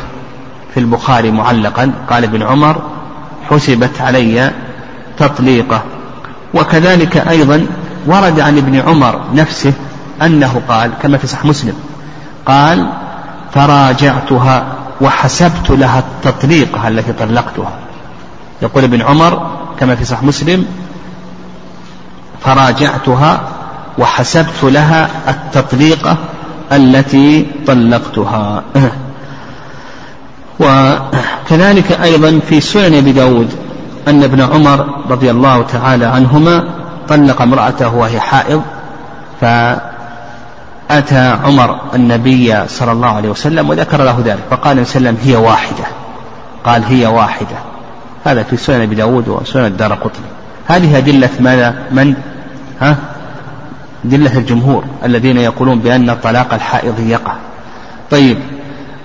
في 0.75 0.81
البخاري 0.81 1.31
معلقا 1.31 1.93
قال 2.11 2.25
ابن 2.25 2.43
عمر 2.43 2.83
حسبت 3.51 4.01
علي 4.01 4.51
تطليقه. 5.23 5.83
وكذلك 6.55 7.17
أيضا 7.17 7.67
ورد 8.07 8.41
عن 8.41 8.59
ابن 8.59 8.77
عمر 8.77 9.21
نفسه 9.35 9.73
أنه 10.23 10.63
قال 10.69 10.91
كما 11.03 11.19
في 11.19 11.27
صحيح 11.27 11.45
مسلم 11.45 11.75
قال 12.47 12.87
فراجعتها 13.55 14.65
وحسبت 15.01 15.71
لها 15.71 15.99
التطليقة 15.99 16.89
التي 16.89 17.13
طلقتها. 17.13 17.73
يقول 18.63 18.85
ابن 18.85 19.03
عمر 19.03 19.51
كما 19.81 19.95
في 19.95 20.05
صحيح 20.05 20.23
مسلم 20.23 20.67
فراجعتها 22.45 23.41
وحسبت 23.99 24.63
لها 24.63 25.09
التطليقة 25.29 26.17
التي 26.73 27.47
طلقتها. 27.67 28.63
وكذلك 30.61 31.93
أيضا 32.03 32.41
في 32.49 32.61
سنن 32.61 32.95
أبي 32.95 33.13
داود 33.13 33.62
أن 34.09 34.23
ابن 34.23 34.41
عمر 34.41 34.87
رضي 35.11 35.31
الله 35.31 35.63
تعالى 35.63 36.05
عنهما 36.05 36.65
طلق 37.09 37.43
امرأته 37.43 37.95
وهي 37.95 38.21
حائض 38.21 38.63
فأتى 39.41 41.37
عمر 41.45 41.81
النبي 41.95 42.69
صلى 42.69 42.93
الله 42.93 43.09
عليه 43.09 43.29
وسلم 43.29 43.71
وذكر 43.71 44.05
له 44.05 44.23
ذلك 44.25 44.43
فقال 44.51 44.81
وسلم 44.81 45.19
هي 45.25 45.37
واحدة 45.37 45.85
قال 46.65 46.85
هي 46.85 47.07
واحدة. 47.07 47.57
هذا 48.25 48.43
في 48.43 48.57
سنن 48.57 48.81
أبي 48.81 48.95
داود 48.95 49.29
وسنن 49.29 49.65
الدار 49.65 49.95
قطني. 49.95 50.27
هذه 50.67 50.99
أدلة 50.99 51.31
ماذا؟ 51.41 51.75
من؟ 51.91 52.15
ها؟ 52.81 52.97
أدلة 54.05 54.39
الجمهور 54.39 54.85
الذين 55.05 55.37
يقولون 55.37 55.79
بأن 55.79 56.17
طلاق 56.23 56.55
الحائض 56.55 57.01
يقع. 57.01 57.33
طيب 58.11 58.39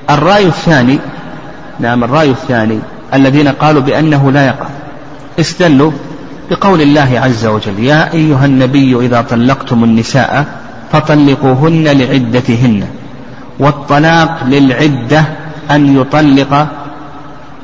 الرأي 0.10 0.46
الثاني 0.46 1.00
نعم 1.80 2.04
الرأي 2.04 2.30
الثاني 2.30 2.80
الذين 3.14 3.48
قالوا 3.48 3.82
بأنه 3.82 4.32
لا 4.32 4.46
يقع. 4.48 4.68
استدلوا 5.40 5.92
بقول 6.52 6.82
الله 6.82 7.20
عز 7.20 7.46
وجل 7.46 7.80
يا 7.80 8.14
أيها 8.14 8.46
النبي 8.46 9.06
إذا 9.06 9.22
طلقتم 9.22 9.84
النساء 9.84 10.46
فطلقوهن 10.92 11.84
لعدتهن 11.84 12.88
والطلاق 13.60 14.44
للعدة 14.46 15.26
أن 15.72 15.98
يطلق 16.02 16.68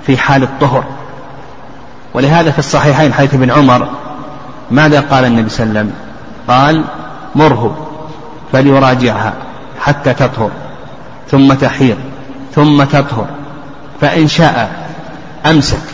في 0.06 0.18
حال 0.18 0.44
الطهر. 0.44 0.84
ولهذا 2.14 2.52
في 2.52 2.60
الصحيحين 2.60 3.14
حيث 3.14 3.34
ابن 3.34 3.52
عمر 3.52 3.90
ماذا 4.72 5.00
قال 5.00 5.26
النبي 5.26 5.50
صلى 5.50 5.64
الله 5.64 5.80
عليه 5.80 5.90
وسلم؟ 5.90 5.94
قال 6.48 6.84
مره 7.36 7.88
فليراجعها 8.52 9.34
حتى 9.80 10.14
تطهر 10.14 10.52
ثم 11.32 11.54
تحيض 11.54 11.98
ثم 12.56 12.84
تطهر 12.84 13.28
فإن 14.02 14.28
شاء 14.28 14.86
أمسك. 15.46 15.93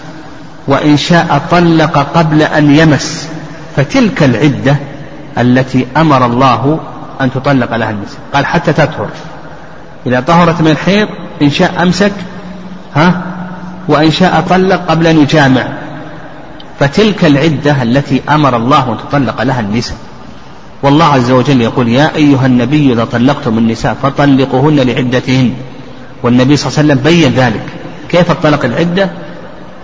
وإن 0.69 0.97
شاء 0.97 1.41
طلق 1.51 1.97
قبل 2.13 2.41
أن 2.41 2.75
يمس 2.75 3.27
فتلك 3.75 4.23
العدة 4.23 4.75
التي 5.37 5.87
أمر 5.97 6.25
الله 6.25 6.79
أن 7.21 7.31
تطلق 7.31 7.75
لها 7.75 7.89
النساء 7.89 8.19
قال 8.33 8.45
حتى 8.45 8.73
تطهر. 8.73 9.09
إذا 10.05 10.19
طهرت 10.19 10.61
من 10.61 10.71
الحيض 10.71 11.07
إن 11.41 11.49
شاء 11.49 11.83
أمسك 11.83 12.11
ها؟ 12.95 13.21
وإن 13.87 14.11
شاء 14.11 14.43
طلق 14.49 14.85
قبل 14.85 15.07
أن 15.07 15.21
يجامع. 15.21 15.67
فتلك 16.79 17.25
العدة 17.25 17.83
التي 17.83 18.21
أمر 18.29 18.57
الله 18.57 18.91
أن 18.91 18.97
تطلق 19.09 19.43
لها 19.43 19.59
النساء. 19.59 19.97
والله 20.83 21.05
عز 21.05 21.31
وجل 21.31 21.61
يقول 21.61 21.87
يا 21.89 22.15
أيها 22.15 22.45
النبي 22.45 22.93
إذا 22.93 23.05
طلقتم 23.05 23.57
النساء 23.57 23.97
فطلقوهن 24.03 24.75
لعدتهن. 24.75 25.53
والنبي 26.23 26.55
صلى 26.55 26.67
الله 26.67 26.79
عليه 26.79 26.93
وسلم 26.93 27.03
بين 27.03 27.33
ذلك. 27.33 27.65
كيف 28.09 28.31
الطلق 28.31 28.65
العدة؟ 28.65 29.09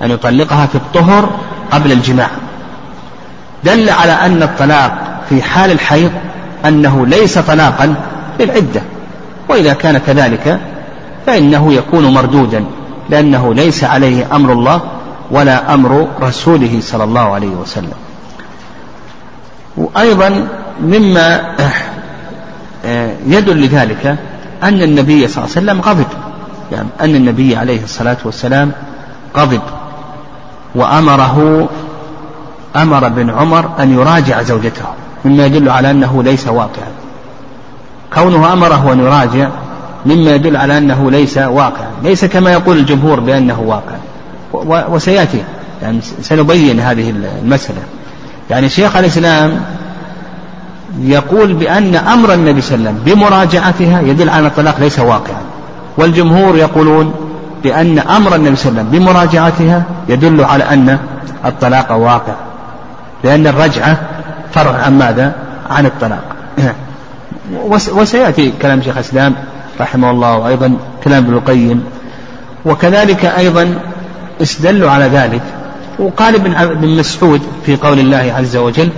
أن 0.02 0.12
يطلقها 0.12 0.66
في 0.66 0.76
الطهر 0.76 1.30
قبل 1.72 1.92
الجماع. 1.92 2.30
دل 3.64 3.90
على 3.90 4.12
أن 4.12 4.44
الطلاق 4.44 5.22
في 5.30 5.42
حال 5.42 5.72
الحيض 5.72 6.12
أنه 6.66 7.08
ليس 7.08 7.40
طلاقا 7.40 7.96
للعدة 8.40 8.82
وإذا 9.50 9.74
كان 9.74 9.98
كذلك 9.98 10.60
فإنه 11.26 11.74
يكون 11.74 12.14
مردودا 12.14 12.66
لأنه 13.10 13.54
ليس 13.54 13.84
عليه 13.84 14.36
أمر 14.36 14.54
الله 14.54 14.82
ولا 15.32 15.74
أمر 15.74 16.08
رسوله 16.22 16.80
صلى 16.82 17.04
الله 17.04 17.34
عليه 17.34 17.48
وسلم. 17.48 17.94
وأيضا 19.78 20.48
مما 20.82 21.56
يدل 23.36 23.62
لذلك 23.62 24.18
أن 24.64 24.82
النبي 24.82 25.28
صلى 25.28 25.44
الله 25.44 25.56
عليه 25.56 25.66
وسلم 25.66 25.82
غضب 25.82 26.08
يعني 26.72 26.88
أن 27.02 27.16
النبي 27.16 27.56
عليه 27.56 27.84
الصلاة 27.84 28.18
والسلام 28.26 28.72
غضب. 29.38 29.62
وأمره 30.76 31.68
أمر 32.76 33.08
بن 33.10 33.30
عمر 33.30 33.70
أن 33.80 33.94
يراجع 33.94 34.42
زوجته 34.42 34.86
مما 35.26 35.46
يدل 35.46 35.70
على 35.70 35.92
أنه 35.92 36.24
ليس 36.24 36.48
واقعا. 36.48 36.92
كونه 38.14 38.54
أمره 38.54 38.94
أن 38.94 39.00
يراجع 39.00 39.50
مما 40.06 40.36
يدل 40.36 40.58
على 40.58 40.78
أنه 40.78 41.12
ليس 41.12 41.38
واقعا. 41.38 41.88
ليس 42.04 42.26
كما 42.26 42.54
يقول 42.54 42.78
الجمهور 42.78 43.20
بأنه 43.20 43.60
واقع 43.60 43.96
وسيأتي 44.90 45.44
يعني 45.82 46.02
سنبين 46.02 46.80
هذه 46.80 47.14
المسألة. 47.44 47.82
يعني 48.50 48.70
شيخ 48.70 48.96
الإسلام 48.96 49.62
يقول 51.02 51.54
بأن 51.54 51.96
أمر 51.96 52.34
النبي 52.34 52.62
صلى 52.62 52.76
الله 52.76 52.90
عليه 52.90 53.02
وسلم 53.02 53.16
بمراجعتها 53.16 54.02
يدل 54.02 54.30
على 54.30 54.48
الطلاق 54.48 54.80
ليس 54.80 55.00
واقعا. 55.00 55.42
والجمهور 55.98 56.58
يقولون 56.58 57.25
بأن 57.66 58.00
أمر 58.00 58.36
النبي 58.36 58.56
صلى 58.56 58.70
الله 58.70 58.80
عليه 58.80 58.90
وسلم 58.90 59.00
بمراجعتها 59.00 59.84
يدل 60.10 60.44
على 60.44 60.64
أن 60.64 60.98
الطلاق 61.46 61.92
واقع. 61.92 62.34
لأن 63.24 63.48
الرجعة 63.48 64.02
فرع 64.54 64.72
عن 64.72 64.98
ماذا؟ 64.98 65.36
عن 65.70 65.86
الطلاق. 65.86 66.24
وسيأتي 67.98 68.54
كلام 68.62 68.82
شيخ 68.82 68.98
الإسلام 68.98 69.36
رحمه 69.80 70.12
الله 70.12 70.38
وأيضا 70.38 70.78
كلام 71.04 71.24
ابن 71.24 71.34
القيم. 71.34 71.84
وكذلك 72.66 73.26
أيضا 73.26 73.80
استدلوا 74.42 74.92
على 74.92 75.06
ذلك. 75.06 75.42
وقال 76.00 76.36
ابن 76.36 76.98
مسعود 76.98 77.42
في 77.66 77.76
قول 77.76 78.00
الله 78.00 78.34
عز 78.38 78.58
وجل 78.58 78.90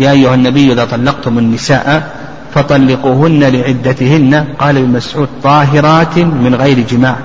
يا 0.00 0.10
أيها 0.10 0.34
النبي 0.34 0.72
إذا 0.72 0.84
طلقتم 0.84 1.38
النساء 1.38 2.10
فطلقوهن 2.54 3.40
لعدتهن. 3.44 4.44
قال 4.58 4.76
ابن 4.76 4.88
مسعود 4.88 5.28
طاهرات 5.42 6.18
من 6.18 6.54
غير 6.54 6.80
جماع. 6.90 7.16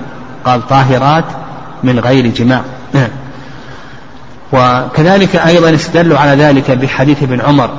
قال 0.45 0.67
طاهرات 0.67 1.25
من 1.83 1.99
غير 1.99 2.27
جماع. 2.27 2.61
وكذلك 4.53 5.35
أيضا 5.35 5.75
استدلوا 5.75 6.17
على 6.17 6.43
ذلك 6.43 6.71
بحديث 6.71 7.23
ابن 7.23 7.41
عمر 7.41 7.69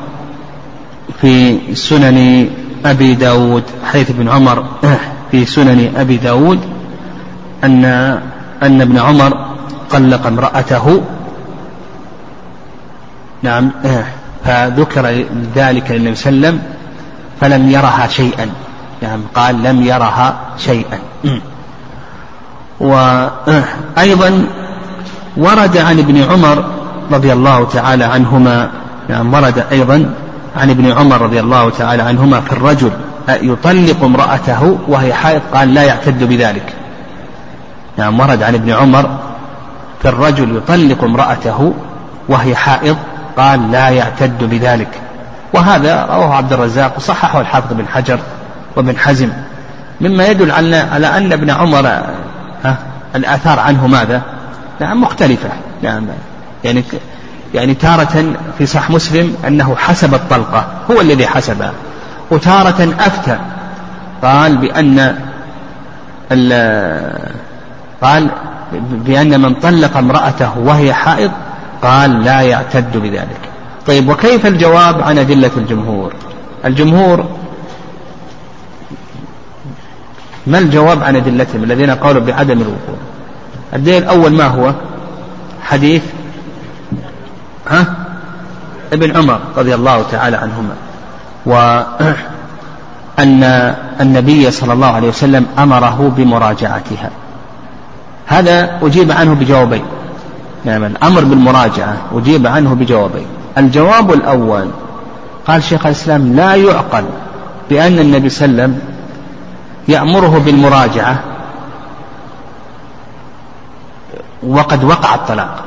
في 1.20 1.58
سنن 1.74 2.48
أبي 2.86 3.14
داود. 3.14 3.62
حديث 3.84 4.10
ابن 4.10 4.28
عمر 4.28 4.64
في 5.30 5.44
سنن 5.44 5.92
أبي 5.96 6.16
داود 6.16 6.60
أن 7.64 7.84
أن 8.62 8.80
ابن 8.80 8.98
عمر 8.98 9.46
طلق 9.90 10.26
امرأته. 10.26 11.00
نعم. 13.42 13.70
فذكر 14.44 15.24
ذلك 15.54 15.90
للنبي 15.90 16.14
صلى 16.14 16.30
الله 16.30 16.48
عليه 16.48 16.58
وسلم 16.58 16.62
فلم 17.40 17.70
يرها 17.70 18.06
شيئا. 18.08 18.50
نعم. 19.02 19.20
قال 19.34 19.62
لم 19.62 19.82
يرها 19.82 20.40
شيئا. 20.58 20.98
وأيضا 22.80 24.46
ورد 25.36 25.76
عن 25.76 25.98
ابن 25.98 26.22
عمر 26.22 26.64
رضي 27.12 27.32
الله 27.32 27.64
تعالى 27.64 28.04
عنهما 28.04 28.70
نعم 29.08 29.34
ورد 29.34 29.64
أيضا 29.72 30.10
عن 30.56 30.70
ابن 30.70 30.92
عمر 30.92 31.20
رضي 31.20 31.40
الله 31.40 31.70
تعالى 31.70 32.02
عنهما 32.02 32.40
في 32.40 32.52
الرجل 32.52 32.90
يطلق 33.28 34.04
امرأته 34.04 34.78
وهي 34.88 35.14
حائض 35.14 35.40
قال 35.54 35.74
لا 35.74 35.82
يعتد 35.82 36.24
بذلك. 36.24 36.74
نعم 37.98 38.20
ورد 38.20 38.42
عن 38.42 38.54
ابن 38.54 38.70
عمر 38.70 39.18
في 40.02 40.08
الرجل 40.08 40.56
يطلق 40.56 41.04
امرأته 41.04 41.74
وهي 42.28 42.56
حائض 42.56 42.96
قال 43.36 43.72
لا 43.72 43.88
يعتد 43.88 44.44
بذلك. 44.44 44.88
وهذا 45.52 46.06
رواه 46.10 46.34
عبد 46.34 46.52
الرزاق 46.52 46.96
وصححه 46.96 47.40
الحافظ 47.40 47.72
بن 47.72 47.88
حجر 47.88 48.18
وابن 48.76 48.98
حزم. 48.98 49.28
مما 50.00 50.26
يدل 50.26 50.50
على 50.50 51.06
أن 51.06 51.32
ابن 51.32 51.50
عمر 51.50 52.02
ها؟ 52.64 52.76
الآثار 53.16 53.60
عنه 53.60 53.86
ماذا؟ 53.86 54.22
نعم 54.80 55.00
مختلفة. 55.00 55.48
نعم. 55.82 56.06
يعني 56.64 56.84
يعني 57.54 57.74
تارة 57.74 58.36
في 58.58 58.66
صح 58.66 58.90
مسلم 58.90 59.36
أنه 59.46 59.76
حسب 59.76 60.14
الطلقة 60.14 60.66
هو 60.90 61.00
الذي 61.00 61.26
حسبها. 61.26 61.72
وتارة 62.30 62.94
أفتى 63.00 63.38
قال 64.22 64.56
بأن 64.56 65.18
قال 68.02 68.30
بأن 68.90 69.40
من 69.40 69.54
طلق 69.54 69.96
امرأته 69.96 70.58
وهي 70.58 70.94
حائض 70.94 71.30
قال 71.82 72.24
لا 72.24 72.40
يعتد 72.40 72.96
بذلك. 72.96 73.40
طيب 73.86 74.08
وكيف 74.08 74.46
الجواب 74.46 75.02
عن 75.02 75.18
أدلة 75.18 75.50
الجمهور؟ 75.56 76.12
الجمهور 76.64 77.26
ما 80.46 80.58
الجواب 80.58 81.02
عن 81.02 81.16
أدلتهم 81.16 81.64
الذين 81.64 81.90
قالوا 81.90 82.22
بعدم 82.22 82.60
الوقوع؟ 82.60 82.96
الدليل 83.74 84.02
الأول 84.02 84.32
ما 84.32 84.46
هو؟ 84.46 84.72
حديث 85.62 86.02
ها؟ 87.70 87.94
ابن 88.92 89.16
عمر 89.16 89.40
رضي 89.56 89.74
الله 89.74 90.02
تعالى 90.10 90.36
عنهما. 90.36 90.74
وأن 91.46 92.14
النبي 94.00 94.50
صلى 94.50 94.72
الله 94.72 94.86
عليه 94.86 95.08
وسلم 95.08 95.46
أمره 95.58 96.12
بمراجعتها. 96.16 97.10
هذا 98.26 98.78
أجيب 98.82 99.12
عنه 99.12 99.34
بجوابين. 99.34 99.84
نعم 100.64 100.84
الأمر 100.84 101.24
بالمراجعة 101.24 101.96
أجيب 102.14 102.46
عنه 102.46 102.74
بجوابين. 102.74 103.26
الجواب 103.58 104.12
الأول 104.12 104.68
قال 105.46 105.62
شيخ 105.62 105.86
الإسلام 105.86 106.36
لا 106.36 106.54
يعقل 106.54 107.04
بأن 107.70 107.98
النبي 107.98 108.28
صلى 108.28 108.46
الله 108.46 108.62
عليه 108.62 108.72
وسلم 108.72 108.93
يأمره 109.88 110.42
بالمراجعة. 110.44 111.22
وقد 114.42 114.84
وقع 114.84 115.14
الطلاق. 115.14 115.64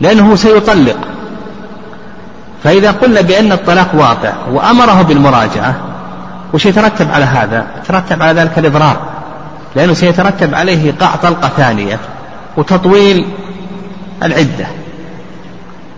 لأنه 0.00 0.36
سيطلق. 0.36 0.96
فإذا 2.64 2.90
قلنا 2.90 3.20
بأن 3.20 3.52
الطلاق 3.52 3.94
واقع 3.94 4.32
وأمره 4.52 5.02
بالمراجعة 5.02 5.74
وش 6.52 6.66
يترتب 6.66 7.10
على 7.10 7.24
هذا؟ 7.24 7.66
يترتب 7.82 8.22
على 8.22 8.40
ذلك 8.40 8.58
الإضرار. 8.58 8.96
لأنه 9.76 9.92
سيترتب 9.92 10.54
عليه 10.54 10.84
إيقاع 10.84 11.16
طلقة 11.16 11.48
ثانية 11.48 11.98
وتطويل 12.56 13.26
العدة. 14.22 14.66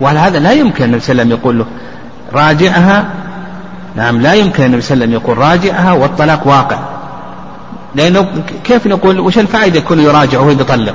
وعلى 0.00 0.18
هذا 0.18 0.38
لا 0.38 0.52
يمكن 0.52 0.84
النبي 0.84 1.00
صلى 1.00 1.12
الله 1.12 1.22
عليه 1.22 1.34
وسلم 1.34 1.40
يقول 1.40 1.58
له 1.58 1.66
راجعها 2.32 3.04
نعم 3.96 4.20
لا 4.20 4.34
يمكن 4.34 4.64
النبي 4.64 4.80
صلى 4.80 4.94
الله 4.94 5.06
عليه 5.06 5.16
وسلم 5.16 5.22
يقول 5.22 5.38
راجعها 5.38 5.92
والطلاق 5.92 6.46
واقع. 6.46 6.78
لأنه 7.94 8.26
كيف 8.64 8.86
نقول 8.86 9.20
وش 9.20 9.38
الفائدة 9.38 9.78
يكون 9.78 10.00
يراجع 10.00 10.40
وهو 10.40 10.54
بيطلق 10.54 10.94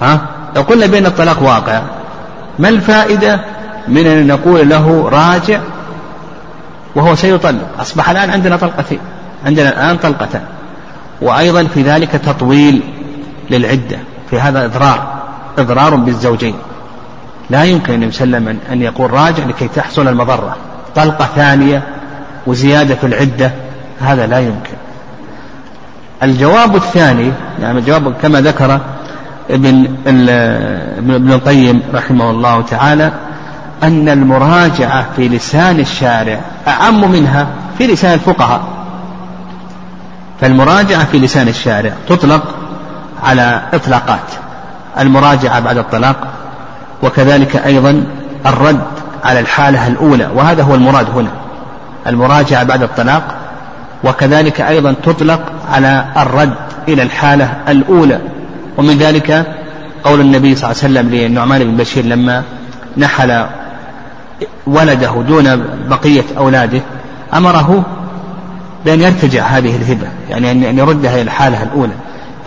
ها؟ 0.00 0.20
لو 0.56 0.62
قلنا 0.62 0.86
بأن 0.86 1.06
الطلاق 1.06 1.42
واقع 1.42 1.82
ما 2.58 2.68
الفائدة 2.68 3.40
من 3.88 4.06
أن 4.06 4.26
نقول 4.26 4.68
له 4.68 5.08
راجع 5.08 5.60
وهو 6.94 7.14
سيطلق؟ 7.14 7.80
أصبح 7.80 8.10
الآن 8.10 8.30
عندنا 8.30 8.56
طلقتين 8.56 8.98
عندنا 9.46 9.68
الآن 9.68 9.96
طلقتان. 9.96 10.42
وأيضا 11.22 11.64
في 11.64 11.82
ذلك 11.82 12.10
تطويل 12.10 12.82
للعدة 13.50 13.98
في 14.30 14.40
هذا 14.40 14.64
إضرار 14.64 15.22
إضرار 15.58 15.94
بالزوجين. 15.94 16.54
لا 17.50 17.64
يمكن 17.64 17.94
عليه 17.94 18.06
وسلم 18.06 18.58
أن 18.72 18.82
يقول 18.82 19.10
راجع 19.10 19.44
لكي 19.44 19.68
تحصل 19.68 20.08
المضرة. 20.08 20.56
طلقة 20.94 21.28
ثانية 21.36 21.82
وزيادة 22.46 22.94
في 22.94 23.06
العدة 23.06 23.50
هذا 24.00 24.26
لا 24.26 24.38
يمكن. 24.38 24.76
الجواب 26.22 26.76
الثاني 26.76 27.32
يعني 27.60 27.78
الجواب 27.78 28.14
كما 28.22 28.40
ذكر 28.40 28.80
ابن 29.50 29.86
ابن 31.08 31.32
القيم 31.32 31.82
رحمه 31.94 32.30
الله 32.30 32.62
تعالى 32.62 33.12
أن 33.82 34.08
المراجعة 34.08 35.06
في 35.16 35.28
لسان 35.28 35.80
الشارع 35.80 36.40
أعم 36.68 37.12
منها 37.12 37.46
في 37.78 37.86
لسان 37.86 38.12
الفقهاء. 38.14 38.60
فالمراجعة 40.40 41.04
في 41.04 41.18
لسان 41.18 41.48
الشارع 41.48 41.92
تطلق 42.08 42.54
على 43.22 43.62
إطلاقات. 43.74 44.32
المراجعة 45.00 45.60
بعد 45.60 45.78
الطلاق 45.78 46.16
وكذلك 47.02 47.56
أيضا 47.56 48.04
الرد 48.46 48.95
على 49.26 49.40
الحالة 49.40 49.86
الأولى 49.86 50.30
وهذا 50.34 50.62
هو 50.62 50.74
المراد 50.74 51.10
هنا 51.10 51.30
المراجعة 52.06 52.64
بعد 52.64 52.82
الطلاق 52.82 53.34
وكذلك 54.04 54.60
أيضا 54.60 54.94
تطلق 55.04 55.40
على 55.72 56.04
الرد 56.16 56.54
إلى 56.88 57.02
الحالة 57.02 57.54
الأولى. 57.68 58.20
ومن 58.76 58.98
ذلك 58.98 59.46
قول 60.04 60.20
النبي 60.20 60.54
صلى 60.56 60.70
الله 60.70 60.82
عليه 60.82 60.92
وسلم 60.92 61.14
للنعمان 61.14 61.64
بن 61.64 61.76
بشير 61.76 62.04
لما 62.04 62.42
نحل 62.96 63.46
ولده 64.66 65.22
دون 65.28 65.64
بقية 65.88 66.24
أولاده 66.38 66.80
أمره 67.34 67.82
بأن 68.84 69.00
يرتجع 69.00 69.46
هذه 69.46 69.76
الهبة 69.76 70.06
يعني 70.30 70.50
أن 70.70 70.78
يردها 70.78 71.14
إلى 71.14 71.22
الحالة 71.22 71.62
الأولى. 71.62 71.92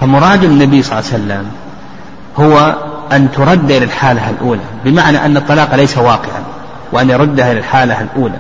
فمراد 0.02 0.44
النبي 0.44 0.84
صلى 0.84 1.00
الله 1.00 1.12
عليه 1.14 1.24
وسلم 1.24 1.46
هو 2.38 2.76
أن 3.12 3.32
ترد 3.32 3.72
إلى 3.72 3.86
الحالة 3.86 4.30
الأولى 4.30 4.62
بمعنى 4.86 5.26
أن 5.26 5.38
الطلاق 5.38 5.76
ليس 5.76 5.98
واقعا. 5.98 6.44
وأن 6.92 7.10
يردها 7.10 7.52
إلى 7.52 7.60
الحالة 7.60 8.02
الأولى. 8.02 8.38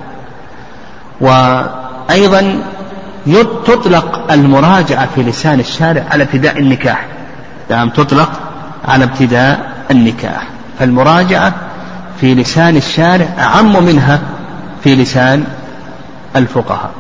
وأيضا 1.21 2.63
تطلق 3.65 4.31
المراجعة 4.31 5.07
في 5.15 5.23
لسان 5.23 5.59
الشارع 5.59 6.03
على 6.12 6.23
ابتداء 6.23 6.59
النكاح. 6.59 7.05
نعم 7.69 7.89
تطلق 7.89 8.31
على 8.88 9.03
ابتداء 9.03 9.71
النكاح. 9.91 10.47
فالمراجعة 10.79 11.53
في 12.21 12.35
لسان 12.35 12.77
الشارع 12.77 13.27
أعم 13.39 13.85
منها 13.85 14.19
في 14.83 14.95
لسان 14.95 15.43
الفقهاء. 16.35 16.91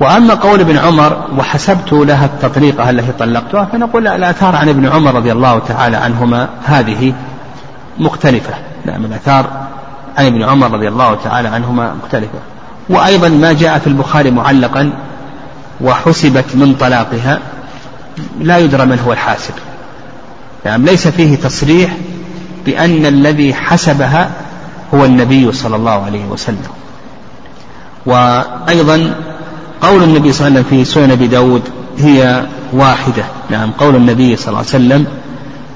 وأما 0.00 0.34
قول 0.34 0.60
ابن 0.60 0.76
عمر 0.76 1.24
وحسبت 1.38 1.92
لها 1.92 2.24
التطليقة 2.24 2.90
التي 2.90 3.12
طلقتها 3.12 3.64
فنقول 3.64 4.08
الآثار 4.08 4.56
عن 4.56 4.68
ابن 4.68 4.88
عمر 4.88 5.14
رضي 5.14 5.32
الله 5.32 5.58
تعالى 5.58 5.96
عنهما 5.96 6.48
هذه 6.64 7.14
مختلفة. 7.98 8.54
نعم 8.84 9.04
الآثار 9.04 9.69
عن 10.18 10.26
ابن 10.26 10.42
عمر 10.42 10.70
رضي 10.70 10.88
الله 10.88 11.14
تعالى 11.24 11.48
عنهما 11.48 11.94
مختلفة. 12.04 12.38
وأيضا 12.88 13.28
ما 13.28 13.52
جاء 13.52 13.78
في 13.78 13.86
البخاري 13.86 14.30
معلقا 14.30 14.92
وحسبت 15.80 16.44
من 16.54 16.74
طلاقها 16.74 17.38
لا 18.40 18.58
يدرى 18.58 18.86
من 18.86 18.98
هو 19.06 19.12
الحاسب. 19.12 19.54
نعم 20.66 20.84
ليس 20.84 21.08
فيه 21.08 21.36
تصريح 21.36 21.96
بأن 22.66 23.06
الذي 23.06 23.54
حسبها 23.54 24.30
هو 24.94 25.04
النبي 25.04 25.52
صلى 25.52 25.76
الله 25.76 26.04
عليه 26.04 26.24
وسلم. 26.24 26.68
وأيضا 28.06 29.14
قول 29.82 30.02
النبي 30.02 30.32
صلى 30.32 30.48
الله 30.48 30.58
عليه 30.58 30.68
وسلم 30.68 30.78
في 30.78 30.84
سنن 30.84 31.10
أبي 31.10 31.26
داود 31.26 31.62
هي 31.98 32.46
واحدة. 32.72 33.24
نعم 33.50 33.70
قول 33.70 33.96
النبي 33.96 34.36
صلى 34.36 34.48
الله 34.48 34.58
عليه 34.58 34.68
وسلم 34.68 35.06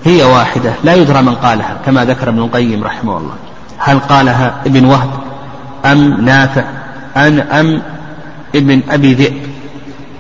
هي 0.05 0.25
واحدة 0.25 0.73
لا 0.85 0.95
يدرى 0.95 1.23
من 1.23 1.35
قالها 1.35 1.77
كما 1.87 2.05
ذكر 2.05 2.29
ابن 2.29 2.39
القيم 2.39 2.85
رحمه 2.85 3.19
الله. 3.19 3.35
هل 3.85 3.99
قالها 3.99 4.55
ابن 4.67 4.85
وهب 4.85 5.11
أم 5.85 6.25
نافع 6.25 6.65
أن 7.17 7.39
أم 7.41 7.83
ابن 8.55 8.83
أبي 8.91 9.15
ذئب؟ 9.15 9.43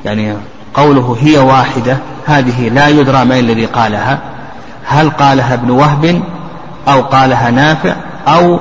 يعني 0.04 0.34
قوله 0.74 1.16
هي 1.20 1.38
واحدة 1.38 1.96
هذه 2.26 2.68
لا 2.68 2.88
يدرى 2.88 3.24
من 3.24 3.38
الذي 3.38 3.66
قالها. 3.66 4.18
هل 4.86 5.10
قالها 5.10 5.54
ابن 5.54 5.70
وهب 5.70 6.22
أو 6.88 7.02
قالها 7.02 7.50
نافع 7.50 7.94
أو 8.28 8.58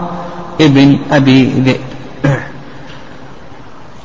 ابن 0.61 0.99
أبي 1.11 1.45
ذئب؟ 1.45 1.81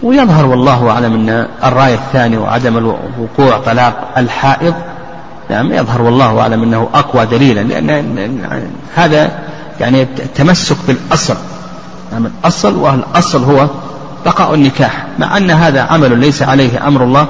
ويظهر 0.02 0.46
والله 0.46 0.90
أعلم 0.90 1.14
أن 1.14 1.46
الرأي 1.64 1.94
الثاني 1.94 2.36
وعدم 2.36 2.94
وقوع 3.18 3.58
طلاق 3.58 4.08
الحائض 4.16 4.74
نعم 5.50 5.72
يظهر 5.72 6.02
والله 6.02 6.40
أعلم 6.40 6.62
أنه 6.62 6.88
أقوى 6.94 7.26
دليلا 7.26 7.60
لأن 7.60 8.48
هذا 8.96 9.30
يعني 9.80 10.02
التمسك 10.02 10.76
بالأصل. 10.88 11.36
نعم 12.12 12.26
الأصل 12.26 12.76
والأصل 12.76 13.44
هو 13.44 13.68
بقاء 14.26 14.54
النكاح 14.54 15.06
مع 15.18 15.36
أن 15.36 15.50
هذا 15.50 15.80
عمل 15.80 16.18
ليس 16.18 16.42
عليه 16.42 16.88
أمر 16.88 17.04
الله 17.04 17.26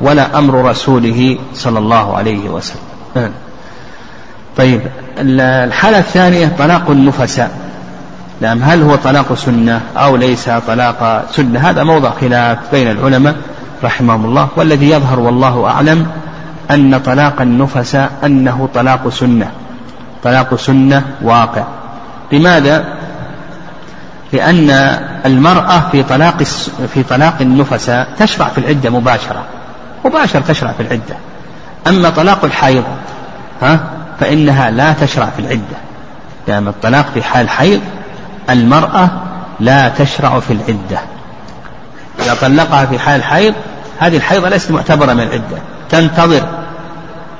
ولا 0.00 0.38
أمر 0.38 0.64
رسوله 0.70 1.38
صلى 1.54 1.78
الله 1.78 2.16
عليه 2.16 2.48
وسلم. 2.48 2.80
نعم. 3.16 3.30
طيب 4.56 4.80
الحالة 5.18 5.98
الثانية 5.98 6.52
طلاق 6.58 6.90
النفساء. 6.90 7.50
نعم 8.40 8.62
هل 8.62 8.82
هو 8.82 8.96
طلاق 8.96 9.34
سنة 9.34 9.80
أو 9.96 10.16
ليس 10.16 10.50
طلاق 10.66 11.26
سنة؟ 11.32 11.58
هذا 11.60 11.84
موضع 11.84 12.10
خلاف 12.20 12.58
بين 12.72 12.90
العلماء 12.90 13.36
رحمهم 13.84 14.24
الله 14.24 14.48
والذي 14.56 14.90
يظهر 14.90 15.20
والله 15.20 15.66
أعلم 15.66 16.06
أن 16.70 16.98
طلاق 16.98 17.40
النفساء 17.40 18.12
أنه 18.24 18.68
طلاق 18.74 19.08
سنة. 19.08 19.50
طلاق 20.24 20.54
سنة 20.54 21.04
واقع. 21.22 21.64
لماذا؟ 22.32 22.84
لأن 24.32 24.70
المرأة 25.26 25.80
في 25.92 26.02
طلاق 26.02 26.42
في 26.94 27.02
طلاق 27.02 27.34
النفساء 27.40 28.08
تشرع 28.18 28.48
في 28.48 28.58
العدة 28.58 28.90
مباشرة. 28.90 29.44
مباشرة 30.04 30.40
تشرع 30.40 30.72
في 30.72 30.82
العدة. 30.82 31.16
أما 31.86 32.10
طلاق 32.10 32.44
الحيض 32.44 32.84
ها 33.62 33.80
فإنها 34.20 34.70
لا 34.70 34.92
تشرع 34.92 35.28
في 35.36 35.42
العدة. 35.42 35.78
لأن 36.46 36.54
يعني 36.54 36.68
الطلاق 36.68 37.06
في 37.14 37.22
حال 37.22 37.48
حيض 37.48 37.80
المرأة 38.50 39.08
لا 39.60 39.88
تشرع 39.88 40.40
في 40.40 40.52
العدة. 40.52 41.00
إذا 42.20 42.34
طلقها 42.40 42.86
في 42.86 42.98
حال 42.98 43.24
حيض 43.24 43.54
هذه 43.98 44.16
الحيضة 44.16 44.48
ليست 44.48 44.70
معتبرة 44.70 45.12
من 45.12 45.22
العدة. 45.22 45.58
تنتظر 45.90 46.42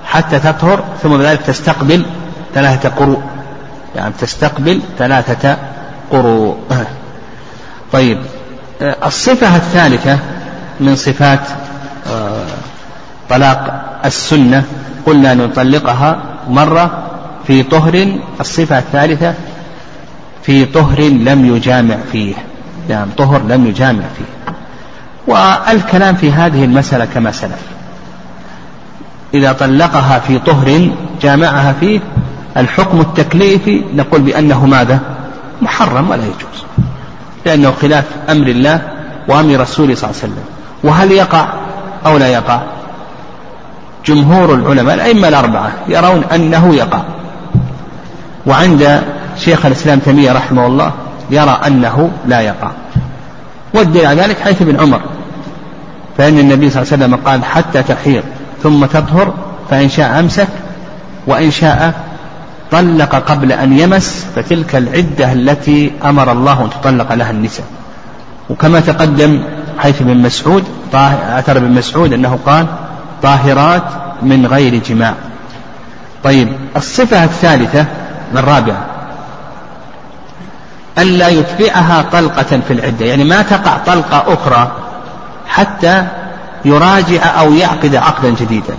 حتى 0.06 0.38
تطهر 0.38 0.84
ثم 1.02 1.16
بذلك 1.16 1.40
تستقبل 1.42 2.06
ثلاثة 2.54 2.88
قروء. 2.88 3.22
يعني 3.94 4.14
تستقبل 4.18 4.80
ثلاثة 4.98 5.56
قروء. 6.10 6.56
طيب 7.92 8.18
الصفة 8.82 9.56
الثالثة 9.56 10.18
من 10.80 10.96
صفات 10.96 11.40
آه، 12.06 12.46
طلاق 13.30 13.84
السنة 14.04 14.64
قلنا 15.06 15.34
نطلقها 15.34 16.18
مرة 16.48 17.02
في 17.46 17.62
طهر. 17.62 18.18
الصفة 18.40 18.78
الثالثة 18.78 19.34
في 20.42 20.64
طهر 20.64 21.00
لم 21.00 21.56
يجامع 21.56 21.96
فيه 22.12 22.34
نعم 22.88 23.08
طهر 23.18 23.42
لم 23.42 23.66
يجامع 23.66 24.02
فيه. 24.18 24.52
والكلام 25.26 26.14
في 26.14 26.32
هذه 26.32 26.64
المسألة 26.64 27.04
كما 27.04 27.32
سلف. 27.32 27.62
إذا 29.34 29.52
طلقها 29.52 30.18
في 30.18 30.38
طهر 30.38 30.90
جامعها 31.22 31.72
فيه 31.80 32.00
الحكم 32.56 33.00
التكليفي 33.00 33.84
نقول 33.94 34.20
بأنه 34.20 34.66
ماذا؟ 34.66 35.00
محرم 35.62 36.10
ولا 36.10 36.22
يجوز. 36.22 36.64
لأنه 37.46 37.72
خلاف 37.82 38.04
أمر 38.30 38.46
الله 38.46 38.80
وأمر 39.28 39.60
رسوله 39.60 39.94
صلى 39.94 40.10
الله 40.10 40.20
عليه 40.22 40.32
وسلم. 40.32 40.44
وهل 40.84 41.12
يقع 41.12 41.48
أو 42.06 42.18
لا 42.18 42.28
يقع؟ 42.28 42.60
جمهور 44.06 44.54
العلماء 44.54 44.94
الأئمة 44.94 45.28
الأربعة 45.28 45.72
يرون 45.88 46.24
أنه 46.34 46.74
يقع. 46.74 47.02
وعند 48.46 49.02
شيخ 49.38 49.66
الإسلام 49.66 49.98
تيمية 49.98 50.32
رحمه 50.32 50.66
الله 50.66 50.92
يرى 51.30 51.60
أنه 51.66 52.10
لا 52.26 52.40
يقع. 52.40 52.70
والدليل 53.74 54.06
على 54.06 54.22
ذلك 54.22 54.40
حيث 54.40 54.62
ابن 54.62 54.80
عمر. 54.80 55.00
فإن 56.18 56.38
النبي 56.38 56.70
صلى 56.70 56.82
الله 56.82 56.92
عليه 56.92 57.04
وسلم 57.04 57.16
قال 57.16 57.44
حتى 57.44 57.82
تحيض 57.82 58.22
ثم 58.62 58.86
تطهر 58.86 59.34
فإن 59.70 59.88
شاء 59.88 60.20
أمسك 60.20 60.48
وإن 61.26 61.50
شاء 61.50 62.05
طلق 62.70 63.14
قبل 63.14 63.52
أن 63.52 63.78
يمس 63.78 64.26
فتلك 64.36 64.76
العدة 64.76 65.32
التي 65.32 65.92
أمر 66.04 66.32
الله 66.32 66.64
أن 66.64 66.70
تطلق 66.70 67.14
لها 67.14 67.30
النساء. 67.30 67.66
وكما 68.50 68.80
تقدم 68.80 69.42
حيث 69.78 70.02
ابن 70.02 70.16
مسعود 70.16 70.64
أثر 70.94 71.56
ابن 71.56 71.70
مسعود 71.70 72.12
أنه 72.12 72.38
قال 72.46 72.66
طاهرات 73.22 73.82
من 74.22 74.46
غير 74.46 74.82
جماع. 74.82 75.14
طيب 76.24 76.48
الصفة 76.76 77.24
الثالثة 77.24 77.86
الرابعة 78.34 78.84
ألا 80.98 81.28
يتبعها 81.28 82.04
طلقة 82.12 82.60
في 82.68 82.72
العدة 82.72 83.06
يعني 83.06 83.24
ما 83.24 83.42
تقع 83.42 83.76
طلقة 83.86 84.34
أخرى 84.34 84.72
حتى 85.48 86.06
يراجع 86.64 87.40
أو 87.40 87.52
يعقد 87.52 87.94
عقدا 87.94 88.30
جديدا. 88.30 88.74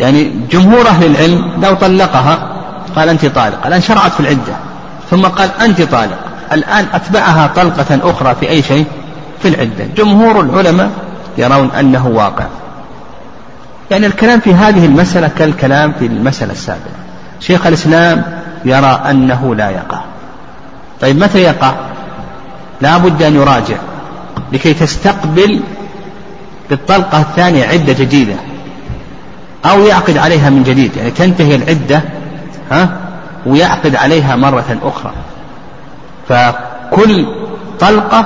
يعني 0.00 0.32
جمهور 0.50 0.88
أهل 0.88 1.06
العلم 1.06 1.52
لو 1.62 1.74
طلقها 1.74 2.48
قال 2.96 3.08
أنت 3.08 3.26
طالق 3.26 3.66
الآن 3.66 3.80
شرعت 3.80 4.12
في 4.12 4.20
العدة 4.20 4.56
ثم 5.10 5.22
قال 5.22 5.50
أنت 5.60 5.82
طالق 5.82 6.18
الآن 6.52 6.86
أتبعها 6.94 7.50
طلقة 7.56 8.10
أخرى 8.10 8.34
في 8.40 8.48
أي 8.48 8.62
شيء؟ 8.62 8.84
في 9.42 9.48
العدة. 9.48 9.84
جمهور 9.96 10.40
العلماء 10.40 10.90
يرون 11.38 11.70
أنه 11.70 12.06
واقع. 12.06 12.44
يعني 13.90 14.06
الكلام 14.06 14.40
في 14.40 14.54
هذه 14.54 14.86
المسألة 14.86 15.30
كالكلام 15.38 15.92
في 15.98 16.06
المسألة 16.06 16.52
السابقة. 16.52 16.90
شيخ 17.40 17.66
الإسلام 17.66 18.40
يرى 18.64 19.02
أنه 19.10 19.54
لا 19.54 19.70
يقع. 19.70 20.00
طيب 21.00 21.18
متى 21.18 21.38
يقع؟ 21.38 21.72
لا 22.80 22.98
بد 22.98 23.22
أن 23.22 23.34
يراجع 23.34 23.76
لكي 24.52 24.74
تستقبل 24.74 25.60
بالطلقة 26.70 27.20
الثانية 27.20 27.64
عدة 27.66 27.92
جديدة. 27.92 28.34
أو 29.64 29.86
يعقد 29.86 30.18
عليها 30.18 30.50
من 30.50 30.62
جديد 30.62 30.96
يعني 30.96 31.10
تنتهي 31.10 31.54
العدة 31.54 32.02
ها 32.70 32.88
ويعقد 33.46 33.96
عليها 33.96 34.36
مرة 34.36 34.78
أخرى. 34.82 35.12
فكل 36.28 37.26
طلقة 37.80 38.24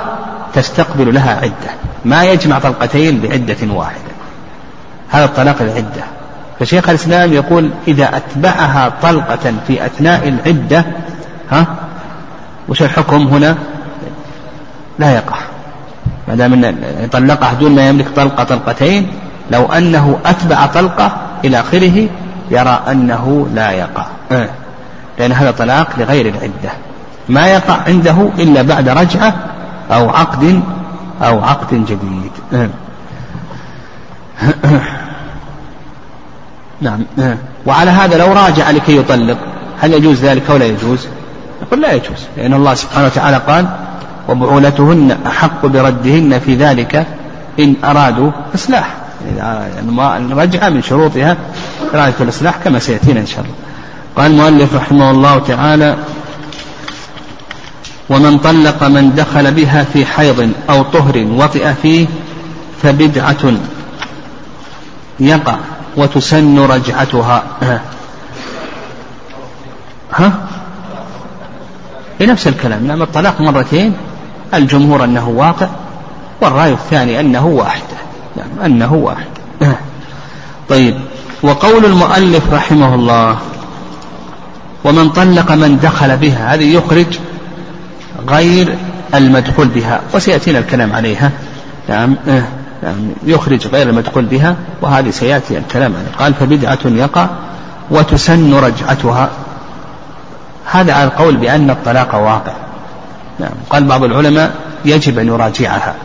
تستقبل 0.53 1.13
لها 1.13 1.35
عدة 1.35 1.71
ما 2.05 2.23
يجمع 2.23 2.59
طلقتين 2.59 3.21
بعدة 3.21 3.73
واحدة. 3.73 4.11
هذا 5.09 5.25
الطلاق 5.25 5.61
العدة. 5.61 6.03
فشيخ 6.59 6.89
الإسلام 6.89 7.33
يقول 7.33 7.69
إذا 7.87 8.17
أتبعها 8.17 8.93
طلقة 9.01 9.53
في 9.67 9.85
أثناء 9.85 10.27
العدة 10.27 10.85
ها 11.51 11.65
وش 12.69 12.81
الحكم 12.81 13.27
هنا؟ 13.27 13.57
لا 14.99 15.15
يقع. 15.15 15.37
ما 16.27 16.35
دام 16.35 16.75
طلقها 17.11 17.53
دون 17.53 17.75
ما 17.75 17.89
يملك 17.89 18.07
طلقة 18.15 18.43
طلقتين 18.43 19.11
لو 19.51 19.65
أنه 19.65 20.19
أتبع 20.25 20.65
طلقة 20.65 21.11
إلى 21.45 21.59
آخره 21.59 22.07
يرى 22.51 22.79
أنه 22.91 23.47
لا 23.53 23.71
يقع 23.71 24.05
إيه. 24.31 24.49
لأن 25.19 25.31
هذا 25.31 25.51
طلاق 25.51 25.87
لغير 25.97 26.25
العدة 26.25 26.71
ما 27.29 27.47
يقع 27.47 27.77
عنده 27.87 28.29
إلا 28.39 28.61
بعد 28.61 28.89
رجعة 28.89 29.33
أو 29.91 30.09
عقد 30.09 30.61
أو 31.21 31.43
عقد 31.43 31.85
جديد 31.85 32.31
إيه. 32.53 32.69
نعم 36.81 37.05
إيه. 37.19 37.37
وعلى 37.65 37.91
هذا 37.91 38.17
لو 38.17 38.33
راجع 38.33 38.71
لكي 38.71 38.97
يطلق 38.97 39.37
هل 39.79 39.93
يجوز 39.93 40.25
ذلك 40.25 40.49
أو 40.49 40.57
لا 40.57 40.65
يجوز 40.65 41.07
يقول 41.61 41.81
لا 41.81 41.93
يجوز 41.93 42.25
لأن 42.37 42.53
الله 42.53 42.73
سبحانه 42.73 43.05
وتعالى 43.05 43.37
قال 43.37 43.67
وبعولتهن 44.29 45.17
أحق 45.27 45.65
بردهن 45.65 46.39
في 46.39 46.55
ذلك 46.55 47.07
إن 47.59 47.75
أرادوا 47.83 48.31
إصلاح 48.55 49.00
الرجعة 50.17 50.69
من 50.69 50.81
شروطها 50.81 51.37
إرادة 51.93 52.15
الإصلاح 52.21 52.57
كما 52.63 52.79
سيأتينا 52.79 53.19
إن 53.19 53.25
شاء 53.25 53.39
الله. 53.39 53.53
قال 54.15 54.31
المؤلف 54.31 54.75
رحمه 54.75 55.11
الله 55.11 55.39
تعالى 55.39 55.97
ومن 58.09 58.37
طلق 58.37 58.83
من 58.83 59.15
دخل 59.15 59.51
بها 59.51 59.83
في 59.93 60.05
حيض 60.05 60.51
أو 60.69 60.81
طهر 60.81 61.27
وطئ 61.31 61.73
فيه 61.81 62.07
فبدعة 62.83 63.53
يقع 65.19 65.55
وتسن 65.97 66.59
رجعتها. 66.59 67.43
ها؟ 70.17 70.33
بنفس 72.19 72.47
الكلام. 72.47 72.87
نعم 72.87 73.01
الطلاق 73.01 73.41
مرتين 73.41 73.93
الجمهور 74.53 75.03
أنه 75.03 75.29
واقع 75.29 75.67
والرأي 76.41 76.71
الثاني 76.73 77.19
أنه 77.19 77.47
واحد. 77.47 77.81
نعم 78.35 78.65
أنه 78.65 78.93
واحد. 78.93 79.27
طيب 80.69 80.95
وقول 81.43 81.85
المؤلف 81.85 82.53
رحمه 82.53 82.95
الله 82.95 83.37
ومن 84.83 85.09
طلق 85.09 85.51
من 85.51 85.79
دخل 85.79 86.17
بها 86.17 86.53
هذه 86.53 86.75
يخرج 86.75 87.19
غير 88.29 88.75
المدخول 89.15 89.67
بها 89.67 90.01
وسيأتينا 90.13 90.59
الكلام 90.59 90.93
عليها. 90.93 91.31
نعم 91.89 92.15
نعم 92.83 92.95
يخرج 93.23 93.67
غير 93.67 93.89
المدخول 93.89 94.25
بها 94.25 94.55
وهذه 94.81 95.09
سيأتي 95.09 95.57
الكلام 95.57 95.93
عليها. 95.95 96.19
قال 96.19 96.33
فبدعة 96.33 96.79
يقع 96.85 97.27
وتسن 97.91 98.53
رجعتها. 98.53 99.29
هذا 100.65 100.93
على 100.93 101.03
القول 101.03 101.37
بأن 101.37 101.69
الطلاق 101.69 102.15
واقع. 102.15 102.53
نعم 103.39 103.53
قال 103.69 103.83
بعض 103.83 104.03
العلماء 104.03 104.55
يجب 104.85 105.19
أن 105.19 105.27
يراجعها. 105.27 105.95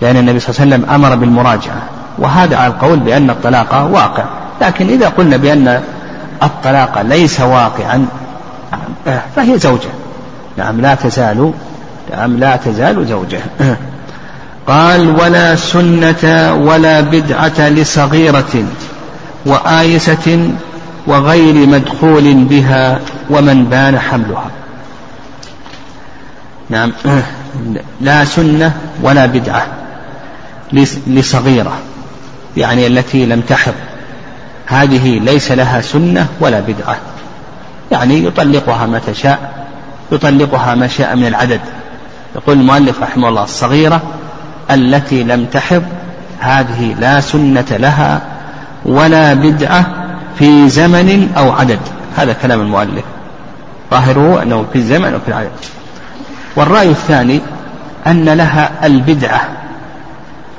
لأن 0.00 0.16
النبي 0.16 0.40
صلى 0.40 0.50
الله 0.50 0.60
عليه 0.60 0.76
وسلم 0.76 0.94
أمر 0.94 1.14
بالمراجعة. 1.14 1.82
وهذا 2.18 2.56
على 2.56 2.66
القول 2.66 2.98
بأن 2.98 3.30
الطلاق 3.30 3.88
واقع. 3.92 4.24
لكن 4.62 4.88
إذا 4.88 5.08
قلنا 5.08 5.36
بأن 5.36 5.80
الطلاق 6.42 7.02
ليس 7.02 7.40
واقعا 7.40 8.06
فهي 9.36 9.58
زوجة. 9.58 9.88
نعم 10.56 10.80
لا 10.80 10.94
تزال 10.94 11.52
نعم 12.16 12.36
لا 12.36 12.56
تزال 12.56 13.06
زوجة. 13.06 13.40
قال 14.66 15.20
ولا 15.20 15.56
سنة 15.56 16.54
ولا 16.54 17.00
بدعة 17.00 17.68
لصغيرة 17.68 18.64
وآيسة 19.46 20.50
وغير 21.06 21.66
مدخول 21.66 22.34
بها 22.34 23.00
ومن 23.30 23.64
بان 23.64 23.98
حملها. 23.98 24.50
نعم 26.70 26.92
لا 28.00 28.24
سنة 28.24 28.72
ولا 29.02 29.26
بدعة. 29.26 29.66
لصغيرة 31.06 31.78
يعني 32.56 32.86
التي 32.86 33.26
لم 33.26 33.40
تحض. 33.40 33.74
هذه 34.66 35.18
ليس 35.18 35.52
لها 35.52 35.80
سنة 35.80 36.26
ولا 36.40 36.60
بدعة. 36.60 36.96
يعني 37.92 38.24
يطلقها 38.24 38.86
متى 38.86 39.14
شاء 39.14 39.66
يطلقها 40.12 40.74
ما 40.74 40.88
شاء 40.88 41.16
من 41.16 41.26
العدد. 41.26 41.60
يقول 42.36 42.58
المؤلف 42.58 43.02
رحمه 43.02 43.28
الله 43.28 43.44
الصغيرة 43.44 44.02
التي 44.70 45.22
لم 45.22 45.44
تحض 45.44 45.82
هذه 46.40 46.96
لا 47.00 47.20
سنة 47.20 47.66
لها 47.70 48.20
ولا 48.84 49.34
بدعة 49.34 49.86
في 50.38 50.68
زمن 50.68 51.32
أو 51.36 51.52
عدد. 51.52 51.80
هذا 52.16 52.32
كلام 52.32 52.60
المؤلف. 52.60 53.04
ظاهره 53.90 54.42
أنه 54.42 54.66
في 54.72 54.78
الزمن 54.78 55.12
أو 55.12 55.20
في 55.20 55.28
العدد. 55.28 55.50
والرأي 56.56 56.90
الثاني 56.90 57.40
أن 58.06 58.24
لها 58.24 58.70
البدعة. 58.84 59.48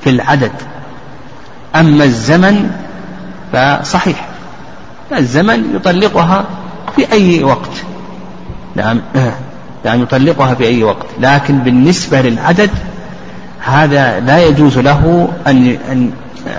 في 0.02 0.10
العدد. 0.10 0.52
أما 1.76 2.04
الزمن 2.04 2.72
فصحيح. 3.54 4.26
الزمن 5.18 5.76
يطلقها 5.76 6.46
في 6.96 7.12
أي 7.12 7.44
وقت. 7.44 7.72
نعم. 8.76 9.02
يعني 9.86 10.02
يطلقها 10.02 10.56
في 10.56 10.64
أي 10.68 10.84
وقت. 10.84 11.06
لكن 11.20 11.60
بالنسبة 11.60 12.22
للعدد 12.22 12.72
هذا 13.60 14.20
لا 14.20 14.46
يجوز 14.46 14.78
له 14.78 15.30
أن 15.48 15.78
أن 15.92 16.12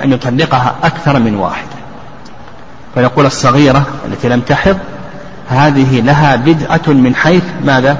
أن 0.05 0.13
يطلقها 0.13 0.75
أكثر 0.83 1.19
من 1.19 1.35
واحدة 1.35 1.79
فنقول 2.95 3.27
الصغيرة 3.27 3.87
التي 4.07 4.29
لم 4.29 4.41
تحض 4.41 4.79
هذه 5.49 6.01
لها 6.01 6.37
بدعة 6.37 6.89
من 6.89 7.15
حيث 7.15 7.43
ماذا؟ 7.65 7.99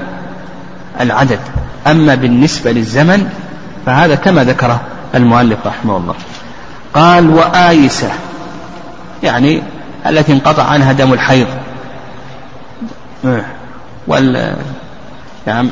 العدد. 1.01 1.39
أما 1.87 2.15
بالنسبة 2.15 2.71
للزمن 2.71 3.29
فهذا 3.85 4.15
كما 4.15 4.43
ذكره 4.43 4.81
المؤلف 5.15 5.59
رحمه 5.65 5.97
الله. 5.97 6.15
قال 6.93 7.29
وآيسة. 7.29 8.11
يعني 9.23 9.63
التي 10.07 10.33
انقطع 10.33 10.63
عنها 10.63 10.91
دم 10.91 11.13
الحيض. 11.13 11.47
وال 14.07 14.55
نعم 15.47 15.69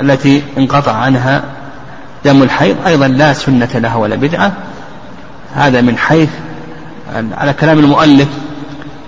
التي 0.00 0.42
انقطع 0.58 0.92
عنها 0.92 1.42
دم 2.24 2.42
الحيض. 2.42 2.76
أيضا 2.86 3.08
لا 3.08 3.32
سنة 3.32 3.68
لها 3.74 3.96
ولا 3.96 4.16
بدعة. 4.16 4.52
هذا 5.54 5.80
من 5.80 5.98
حيث 5.98 6.30
على 7.14 7.52
كلام 7.52 7.78
المؤلف 7.78 8.28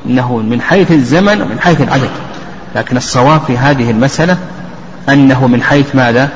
أنه 0.06 0.36
من 0.36 0.60
حيث 0.60 0.92
الزمن 0.92 1.42
ومن 1.42 1.60
حيث 1.60 1.80
العدد. 1.80 2.10
لكن 2.74 2.96
الصواب 2.96 3.40
في 3.46 3.58
هذه 3.58 3.90
المسألة 3.90 4.38
أنه 5.08 5.46
من 5.46 5.62
حيث 5.62 5.94
ماذا؟ 5.94 6.28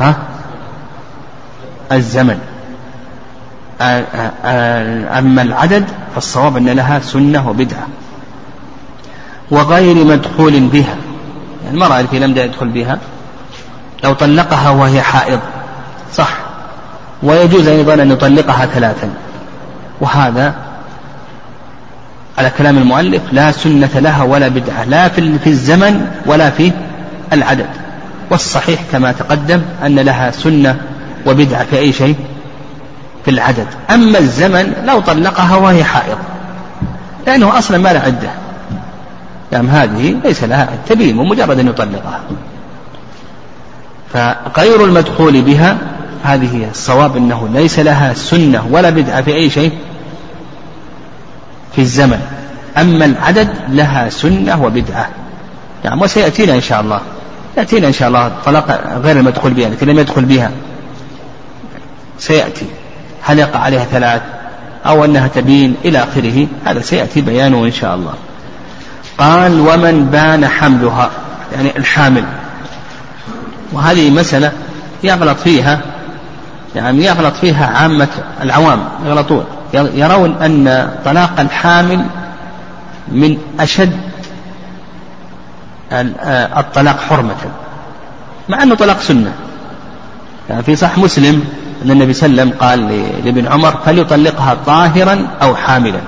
ها؟ 0.00 0.14
الزمن. 1.92 2.38
أما 5.18 5.42
العدد 5.42 5.84
فالصواب 6.14 6.56
أن 6.56 6.68
لها 6.68 7.00
سنة 7.00 7.48
وبدعة 7.48 7.86
وغير 9.50 10.04
مدخول 10.04 10.60
بها. 10.60 10.96
يعني 11.64 11.74
المرأة 11.74 12.00
التي 12.00 12.18
لم 12.18 12.36
يدخل 12.36 12.68
بها. 12.68 12.98
لو 14.04 14.12
طلقها 14.12 14.70
وهي 14.70 15.02
حائض. 15.02 15.40
صح. 16.14 16.36
ويجوز 17.22 17.68
أيضا 17.68 17.94
أن 17.94 18.10
يطلقها 18.10 18.66
ثلاثا. 18.66 19.10
وهذا 20.00 20.54
على 22.38 22.50
كلام 22.58 22.78
المؤلف 22.78 23.22
لا 23.32 23.52
سنة 23.52 23.90
لها 23.94 24.22
ولا 24.22 24.48
بدعة. 24.48 24.84
لا 24.84 25.08
في 25.08 25.46
الزمن 25.46 26.10
ولا 26.26 26.50
في 26.50 26.72
العدد. 27.32 27.68
والصحيح 28.30 28.80
كما 28.92 29.12
تقدم 29.12 29.62
أن 29.86 29.98
لها 29.98 30.30
سنة 30.30 30.80
وبدعة 31.26 31.64
في 31.64 31.78
أي 31.78 31.92
شيء. 31.92 32.16
في 33.24 33.30
العدد. 33.30 33.66
أما 33.90 34.18
الزمن 34.18 34.72
لو 34.84 35.00
طلقها 35.00 35.56
وهي 35.56 35.84
حائض. 35.84 36.18
لأنه 37.26 37.58
أصلا 37.58 37.78
ما 37.78 37.92
له 37.92 38.00
عدة. 38.00 38.30
يعني 39.52 39.68
هذه 39.68 40.16
ليس 40.24 40.44
لها 40.44 40.68
تبين 40.88 41.18
ومجرد 41.18 41.58
أن 41.58 41.68
يطلقها. 41.68 42.20
فغير 44.12 44.84
المدخول 44.84 45.42
بها 45.42 45.78
هذه 46.24 46.70
الصواب 46.70 47.16
أنه 47.16 47.48
ليس 47.52 47.78
لها 47.78 48.14
سنة 48.14 48.68
ولا 48.70 48.90
بدعة 48.90 49.22
في 49.22 49.34
أي 49.34 49.50
شيء 49.50 49.72
في 51.72 51.80
الزمن. 51.80 52.20
أما 52.76 53.04
العدد 53.04 53.48
لها 53.68 54.08
سنة 54.08 54.64
وبدعة. 54.64 55.08
نعم 55.84 56.02
وسيأتينا 56.02 56.54
إن 56.54 56.60
شاء 56.60 56.80
الله. 56.80 57.00
يأتينا 57.56 57.86
إن 57.86 57.92
شاء 57.92 58.08
الله 58.08 58.26
الطلاق 58.26 58.98
غير 59.02 59.16
المدخول 59.16 59.54
بها. 59.54 59.68
التي 59.68 59.86
لم 59.86 59.98
يدخل 59.98 60.24
بها. 60.24 60.50
سيأتي. 62.18 62.66
هل 63.22 63.38
يقع 63.38 63.60
عليها 63.60 63.84
ثلاث 63.84 64.22
أو 64.86 65.04
أنها 65.04 65.28
تبين 65.28 65.76
إلى 65.84 65.98
آخره؟ 65.98 66.46
هذا 66.64 66.80
سيأتي 66.80 67.20
بيانه 67.20 67.64
إن 67.64 67.72
شاء 67.72 67.94
الله. 67.94 68.14
قال 69.18 69.60
ومن 69.60 70.04
بان 70.12 70.48
حملها 70.48 71.10
يعني 71.52 71.76
الحامل. 71.76 72.24
وهذه 73.72 74.10
مسألة 74.10 74.52
يغلط 75.02 75.38
فيها 75.38 75.80
يعني 76.76 77.04
يغلط 77.04 77.34
فيها 77.34 77.66
عامة 77.66 78.08
العوام 78.42 78.88
يغلطون. 79.06 79.44
يرون 79.74 80.42
أن 80.42 80.90
طلاق 81.04 81.40
الحامل 81.40 82.04
من 83.08 83.38
أشد 83.60 84.00
الطلاق 86.56 87.00
حرمة 87.00 87.34
مع 88.48 88.62
أنه 88.62 88.74
طلاق 88.74 89.00
سنة. 89.00 89.32
يعني 90.50 90.62
في 90.62 90.76
صح 90.76 90.98
مسلم 90.98 91.44
أن 91.84 91.90
النبي 91.90 92.12
صلى 92.12 92.26
الله 92.26 92.42
عليه 92.42 92.50
وسلم 92.50 92.60
قال 92.60 93.04
لابن 93.24 93.46
عمر 93.52 93.70
فليطلقها 93.84 94.56
طاهرا 94.66 95.26
أو 95.42 95.56
حاملا. 95.56 96.00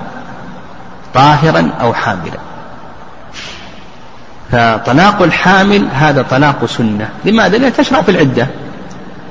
طاهرا 1.13 1.69
أو 1.81 1.93
حاملا. 1.93 2.39
فطلاق 4.51 5.21
الحامل 5.21 5.87
هذا 5.93 6.21
طلاق 6.21 6.65
سنة. 6.65 7.09
لماذا؟ 7.25 7.57
لأنها 7.57 7.69
تشرع 7.69 8.01
في 8.01 8.11
العدة. 8.11 8.47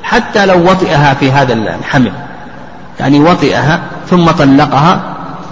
حتى 0.03 0.47
لو 0.47 0.71
وطئها 0.71 1.15
في 1.15 1.33
هذا 1.33 1.53
الحمل. 1.53 2.13
يعني 3.01 3.21
وطئها 3.21 3.81
ثم 4.11 4.31
طلقها 4.31 5.01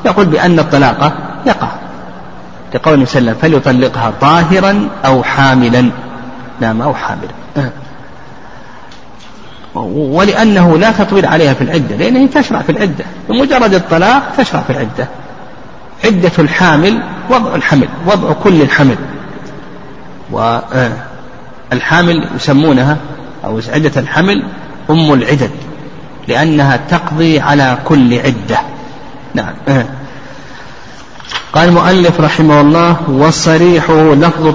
يقول 0.06 0.26
بأن 0.26 0.58
الطلاق 0.58 1.12
يقع. 1.46 1.68
لقول 2.74 3.08
صلى 3.08 3.18
الله 3.18 3.30
عليه 3.42 3.56
وسلم 3.56 3.62
فليطلقها 3.62 4.12
طاهرا 4.20 4.88
أو 5.04 5.22
حاملا. 5.22 5.90
نعم 6.60 6.82
أو 6.82 6.94
حاملا. 6.94 7.70
ولأنه 9.74 10.78
لا 10.78 10.92
تطويل 10.92 11.26
عليها 11.26 11.54
في 11.54 11.62
العدة 11.64 11.96
لأنها 11.96 12.26
تشرع 12.26 12.62
في 12.62 12.72
العدة. 12.72 13.04
بمجرد 13.28 13.74
الطلاق 13.74 14.22
تشرع 14.38 14.60
في 14.60 14.70
العدة. 14.70 15.08
عدة 16.04 16.32
الحامل 16.38 17.02
وضع 17.30 17.54
الحمل 17.54 17.88
وضع 18.06 18.32
كل 18.32 18.62
الحمل. 18.62 18.96
والحامل 21.72 22.28
يسمونها 22.36 22.96
أو 23.44 23.60
عدة 23.74 24.00
الحمل 24.00 24.44
أم 24.90 25.12
العدد 25.12 25.50
لأنها 26.28 26.80
تقضي 26.90 27.40
على 27.40 27.78
كل 27.84 28.18
عدة. 28.18 28.60
نعم. 29.34 29.54
قال 31.52 31.68
المؤلف 31.68 32.20
رحمه 32.20 32.60
الله 32.60 32.96
والصريح 33.08 33.90
لفظ 33.90 34.46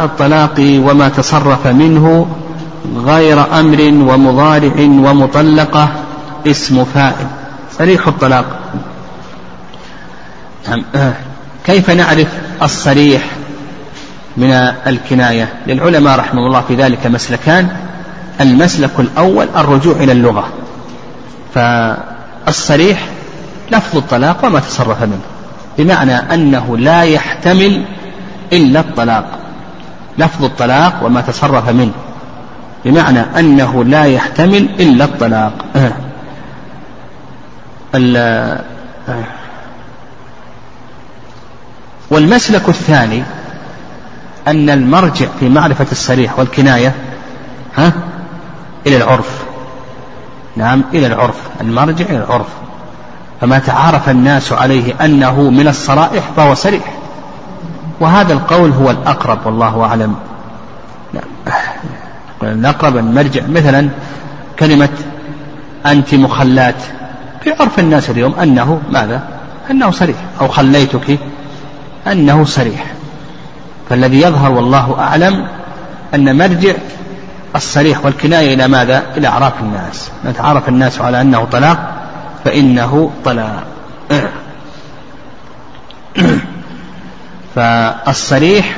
الطلاق 0.00 0.54
وما 0.60 1.08
تصرف 1.08 1.66
منه 1.66 2.26
غير 2.96 3.60
أمر 3.60 3.80
ومضارع 4.12 4.72
ومطلقة 4.80 5.88
اسم 6.46 6.84
فاعل. 6.84 7.26
صريح 7.78 8.08
الطلاق. 8.08 8.44
نعم. 10.68 10.84
كيف 11.66 11.90
نعرف 11.90 12.28
الصريح 12.62 13.22
من 14.36 14.52
الكناية؟ 14.86 15.52
للعلماء 15.66 16.18
رحمه 16.18 16.46
الله 16.46 16.60
في 16.68 16.74
ذلك 16.74 17.06
مسلكان. 17.06 17.68
المسلك 18.40 18.90
الأول 18.98 19.48
الرجوع 19.56 19.96
إلى 19.96 20.12
اللغة. 20.12 20.48
فالصريح 21.54 23.08
لفظ 23.70 23.96
الطلاق 23.96 24.44
وما 24.44 24.60
تصرف 24.60 25.02
منه. 25.02 25.20
بمعنى 25.78 26.14
أنه 26.14 26.78
لا 26.78 27.02
يحتمل 27.02 27.84
إلا 28.52 28.80
الطلاق. 28.80 29.38
لفظ 30.18 30.44
الطلاق 30.44 31.00
وما 31.02 31.20
تصرف 31.20 31.68
منه. 31.68 31.92
بمعنى 32.84 33.20
أنه 33.38 33.84
لا 33.84 34.04
يحتمل 34.04 34.68
إلا 34.80 35.04
الطلاق 35.04 35.52
أه. 35.76 35.92
أه. 39.08 39.24
والمسلك 42.10 42.68
الثاني 42.68 43.22
أن 44.48 44.70
المرجع 44.70 45.26
في 45.40 45.48
معرفة 45.48 45.86
الصريح 45.92 46.38
والكناية 46.38 46.94
ها 47.76 47.92
إلى 48.86 48.96
العرف 48.96 49.44
نعم 50.56 50.84
إلى 50.94 51.06
العرف 51.06 51.36
المرجع 51.60 52.04
إلى 52.04 52.16
العرف 52.16 52.46
فما 53.40 53.58
تعارف 53.58 54.08
الناس 54.08 54.52
عليه 54.52 54.94
أنه 55.04 55.50
من 55.50 55.68
الصرائح 55.68 56.24
فهو 56.36 56.54
صريح 56.54 56.94
وهذا 58.00 58.32
القول 58.32 58.70
هو 58.70 58.90
الأقرب 58.90 59.46
والله 59.46 59.84
أعلم. 59.84 60.14
الأقرب 62.42 62.96
المرجع 62.96 63.46
مثلا 63.46 63.88
كلمة 64.58 64.88
أنت 65.86 66.14
مخلات 66.14 66.74
في 67.44 67.50
عرف 67.60 67.78
الناس 67.78 68.10
اليوم 68.10 68.34
أنه 68.34 68.80
ماذا؟ 68.90 69.22
أنه 69.70 69.90
صريح 69.90 70.16
أو 70.40 70.48
خليتك 70.48 71.18
أنه 72.06 72.44
صريح 72.44 72.86
فالذي 73.90 74.20
يظهر 74.20 74.50
والله 74.50 74.96
أعلم 74.98 75.46
أن 76.14 76.38
مرجع 76.38 76.74
الصريح 77.56 78.04
والكناية 78.04 78.54
إلى 78.54 78.68
ماذا؟ 78.68 79.02
إلى 79.16 79.28
أعراف 79.28 79.60
الناس 79.60 80.10
نتعرف 80.26 80.68
الناس 80.68 81.00
على 81.00 81.20
أنه 81.20 81.44
طلاق 81.44 81.92
فإنه 82.44 83.10
طلاق 83.24 83.64
فالصريح 87.54 88.76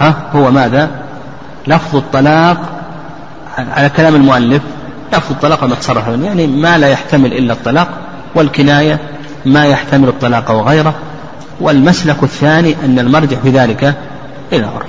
ها 0.00 0.14
هو 0.34 0.50
ماذا؟ 0.50 0.90
لفظ 1.66 1.96
الطلاق 1.96 2.81
على 3.58 3.88
كلام 3.88 4.14
المؤلف 4.14 4.62
لفظ 5.12 5.30
الطلاق 5.30 5.64
وما 5.64 5.74
تصرف 5.74 6.08
يعني 6.08 6.46
ما 6.46 6.78
لا 6.78 6.88
يحتمل 6.88 7.32
إلا 7.32 7.52
الطلاق 7.52 7.88
والكناية 8.34 9.00
ما 9.46 9.64
يحتمل 9.66 10.08
الطلاق 10.08 10.50
وغيره 10.50 10.94
والمسلك 11.60 12.22
الثاني 12.22 12.76
أن 12.84 12.98
المرجع 12.98 13.36
في 13.42 13.50
ذلك 13.50 13.94
إلى 14.52 14.64
عرف. 14.64 14.86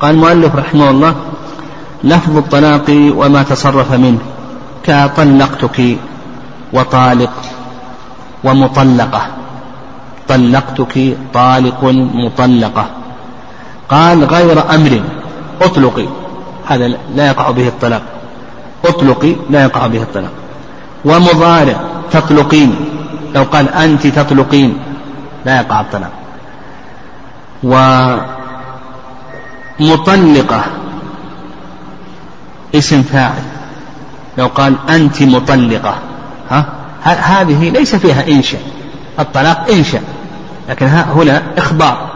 قال 0.00 0.10
المؤلف 0.14 0.56
رحمه 0.56 0.90
الله 0.90 1.14
لفظ 2.04 2.36
الطلاق 2.36 2.84
وما 3.16 3.42
تصرف 3.42 3.92
منه 3.92 4.18
كطلقتك 4.84 5.96
وطالق 6.72 7.32
ومطلقة. 8.44 9.26
طلقتك 10.28 11.16
طالق 11.34 11.84
مطلقة. 12.14 12.86
قال 13.88 14.24
غير 14.24 14.74
أمر 14.74 15.02
اطلقي. 15.62 16.06
هذا 16.68 16.88
لا 17.14 17.26
يقع 17.26 17.50
به 17.50 17.68
الطلاق. 17.68 18.02
اطلقي 18.84 19.36
لا 19.50 19.62
يقع 19.62 19.86
به 19.86 20.02
الطلاق. 20.02 20.30
ومضارع 21.04 21.80
تطلقين. 22.12 22.74
لو 23.34 23.42
قال 23.42 23.68
أنت 23.68 24.06
تطلقين 24.06 24.78
لا 25.46 25.56
يقع 25.56 25.80
الطلاق. 25.80 26.12
ومطلقة 29.80 30.64
اسم 32.74 33.02
فاعل. 33.02 33.42
لو 34.38 34.46
قال 34.46 34.76
أنت 34.90 35.22
مطلقة 35.22 35.94
ها؟ 36.50 36.66
هذه 37.04 37.70
ليس 37.70 37.94
فيها 37.96 38.28
إنشاء. 38.28 38.60
الطلاق 39.18 39.70
إنشاء. 39.70 40.02
لكن 40.68 40.86
هنا 40.86 41.42
إخبار. 41.58 42.10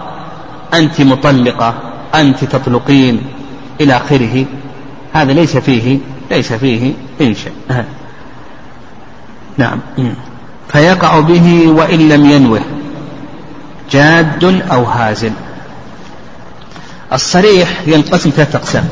أنت 0.74 1.00
مطلقة 1.00 1.74
أنت 2.14 2.44
تطلقين. 2.44 3.26
إلى 3.80 3.96
آخره. 3.96 4.44
هذا 5.12 5.32
ليس 5.32 5.56
فيه 5.56 5.98
ليس 6.30 6.52
فيه 6.52 6.92
إنشاء 7.20 7.52
نعم. 9.58 9.80
فيقع 10.72 11.20
به 11.20 11.68
وإن 11.68 12.08
لم 12.08 12.30
ينوه. 12.30 12.60
جاد 13.90 14.44
أو 14.72 14.84
هازل. 14.84 15.32
الصريح 17.12 17.68
ينقسم 17.86 18.30
ثلاثة 18.30 18.58
أقسام. 18.58 18.88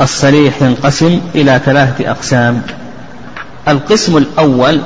الصريح 0.00 0.62
ينقسم 0.62 1.20
إلى 1.34 1.60
ثلاثة 1.64 2.10
أقسام. 2.10 2.62
القسم 3.68 4.16
الأول 4.16 4.80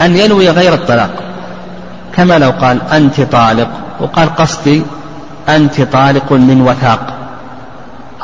أن 0.00 0.16
ينوي 0.16 0.50
غير 0.50 0.74
الطلاق. 0.74 1.22
كما 2.16 2.38
لو 2.38 2.50
قال 2.50 2.82
أنت 2.92 3.20
طالق 3.20 3.70
وقال 4.00 4.36
قصدي 4.36 4.82
أنت 5.48 5.80
طالق 5.80 6.32
من 6.32 6.60
وثاق. 6.60 7.14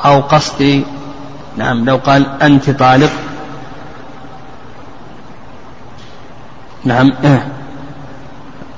أو 0.05 0.21
قصدي 0.21 0.85
نعم 1.57 1.85
لو 1.85 1.97
قال 1.97 2.43
أنت 2.43 2.71
طالق. 2.71 3.11
نعم 6.85 7.13
إيه. 7.25 7.49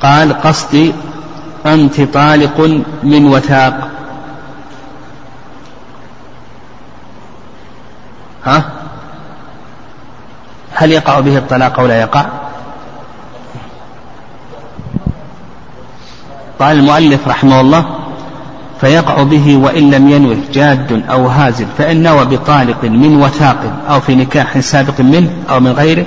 قال 0.02 0.40
قصدي 0.40 0.92
أنت 1.66 2.00
طالق 2.00 2.60
من 3.02 3.26
وثاق. 3.26 3.88
ها؟ 8.44 8.64
هل 10.74 10.92
يقع 10.92 11.20
به 11.20 11.38
الطلاق 11.38 11.80
أو 11.80 11.86
لا 11.86 12.00
يقع؟ 12.00 12.24
قال 16.60 16.78
المؤلف 16.78 17.28
رحمه 17.28 17.60
الله 17.60 17.98
فيقع 18.82 19.22
به 19.22 19.56
وإن 19.56 19.90
لم 19.90 20.08
ينوه 20.08 20.38
جاد 20.52 21.02
أو 21.10 21.26
هازل 21.26 21.66
فإن 21.78 22.02
نوى 22.02 22.24
بطالق 22.24 22.84
من 22.84 23.22
وثاق 23.22 23.58
أو 23.90 24.00
في 24.00 24.14
نكاح 24.14 24.60
سابق 24.60 25.00
منه 25.00 25.30
أو 25.50 25.60
من 25.60 25.72
غيره 25.72 26.06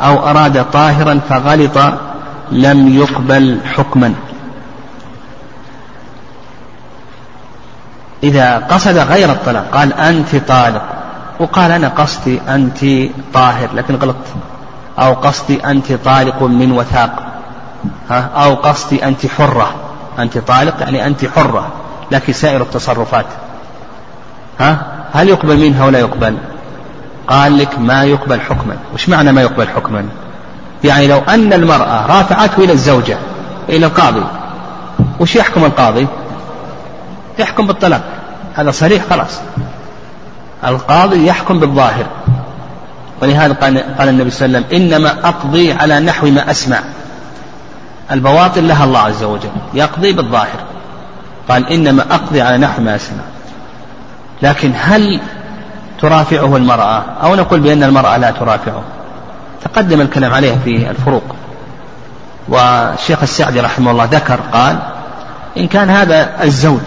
أو 0.00 0.28
أراد 0.28 0.70
طاهرا 0.70 1.20
فغلط 1.28 1.78
لم 2.52 2.88
يقبل 2.88 3.60
حكما. 3.64 4.14
إذا 8.22 8.58
قصد 8.58 8.96
غير 8.98 9.32
الطلاق 9.32 9.66
قال 9.72 9.92
أنت 9.92 10.36
طالق 10.36 10.82
وقال 11.38 11.70
أنا 11.70 11.88
قصدي 11.88 12.40
أنت 12.48 13.10
طاهر 13.34 13.68
لكن 13.74 13.94
غلطت. 13.94 14.26
أو 14.98 15.14
قصدي 15.14 15.64
أنت 15.66 15.92
طالق 15.92 16.42
من 16.42 16.72
وثاق 16.72 17.22
ها؟ 18.10 18.30
أو 18.34 18.54
قصدي 18.54 19.04
أنت 19.04 19.26
حرة. 19.26 19.74
أنت 20.18 20.38
طالق 20.38 20.80
يعني 20.80 21.06
أنت 21.06 21.24
حرة. 21.24 21.79
لك 22.10 22.30
سائر 22.30 22.62
التصرفات. 22.62 23.26
ها؟ 24.60 24.82
هل 25.12 25.28
يقبل 25.28 25.56
منها 25.56 25.86
ولا 25.86 25.98
يقبل؟ 25.98 26.36
قال 27.28 27.58
لك 27.58 27.78
ما 27.78 28.04
يقبل 28.04 28.40
حكما. 28.40 28.76
وش 28.94 29.08
معنى 29.08 29.32
ما 29.32 29.42
يقبل 29.42 29.68
حكما؟ 29.68 30.08
يعني 30.84 31.06
لو 31.06 31.18
أن 31.18 31.52
المرأة 31.52 32.06
رافعته 32.06 32.64
إلى 32.64 32.72
الزوجة 32.72 33.18
إلى 33.68 33.86
القاضي 33.86 34.24
وش 35.20 35.36
يحكم 35.36 35.64
القاضي؟ 35.64 36.06
يحكم 37.38 37.66
بالطلاق. 37.66 38.02
هذا 38.54 38.70
صريح 38.70 39.04
خلاص. 39.10 39.40
القاضي 40.64 41.26
يحكم 41.26 41.60
بالظاهر. 41.60 42.06
ولهذا 43.22 43.52
قال, 43.52 43.96
قال 43.98 44.08
النبي 44.08 44.30
صلى 44.30 44.46
الله 44.46 44.58
عليه 44.58 44.66
وسلم 44.66 44.82
إنما 44.82 45.28
أقضي 45.28 45.72
على 45.72 46.00
نحو 46.00 46.26
ما 46.30 46.50
أسمع. 46.50 46.78
البواطن 48.12 48.66
لها 48.66 48.84
الله 48.84 49.00
عز 49.00 49.22
وجل 49.22 49.50
يقضي 49.74 50.12
بالظاهر. 50.12 50.69
قال 51.48 51.68
إنما 51.72 52.02
أقضي 52.10 52.40
على 52.40 52.58
نحو 52.58 52.82
ما 52.82 52.96
أسمع. 52.96 53.22
لكن 54.42 54.72
هل 54.76 55.20
ترافعه 56.00 56.56
المرأة؟ 56.56 57.02
أو 57.22 57.34
نقول 57.34 57.60
بأن 57.60 57.82
المرأة 57.82 58.16
لا 58.16 58.30
ترافعه. 58.30 58.82
تقدم 59.64 60.00
الكلام 60.00 60.34
عليه 60.34 60.56
في 60.64 60.90
الفروق. 60.90 61.34
والشيخ 62.48 63.22
السعدي 63.22 63.60
رحمه 63.60 63.90
الله 63.90 64.04
ذكر 64.04 64.40
قال 64.52 64.78
إن 65.56 65.66
كان 65.66 65.90
هذا 65.90 66.30
الزوج 66.42 66.80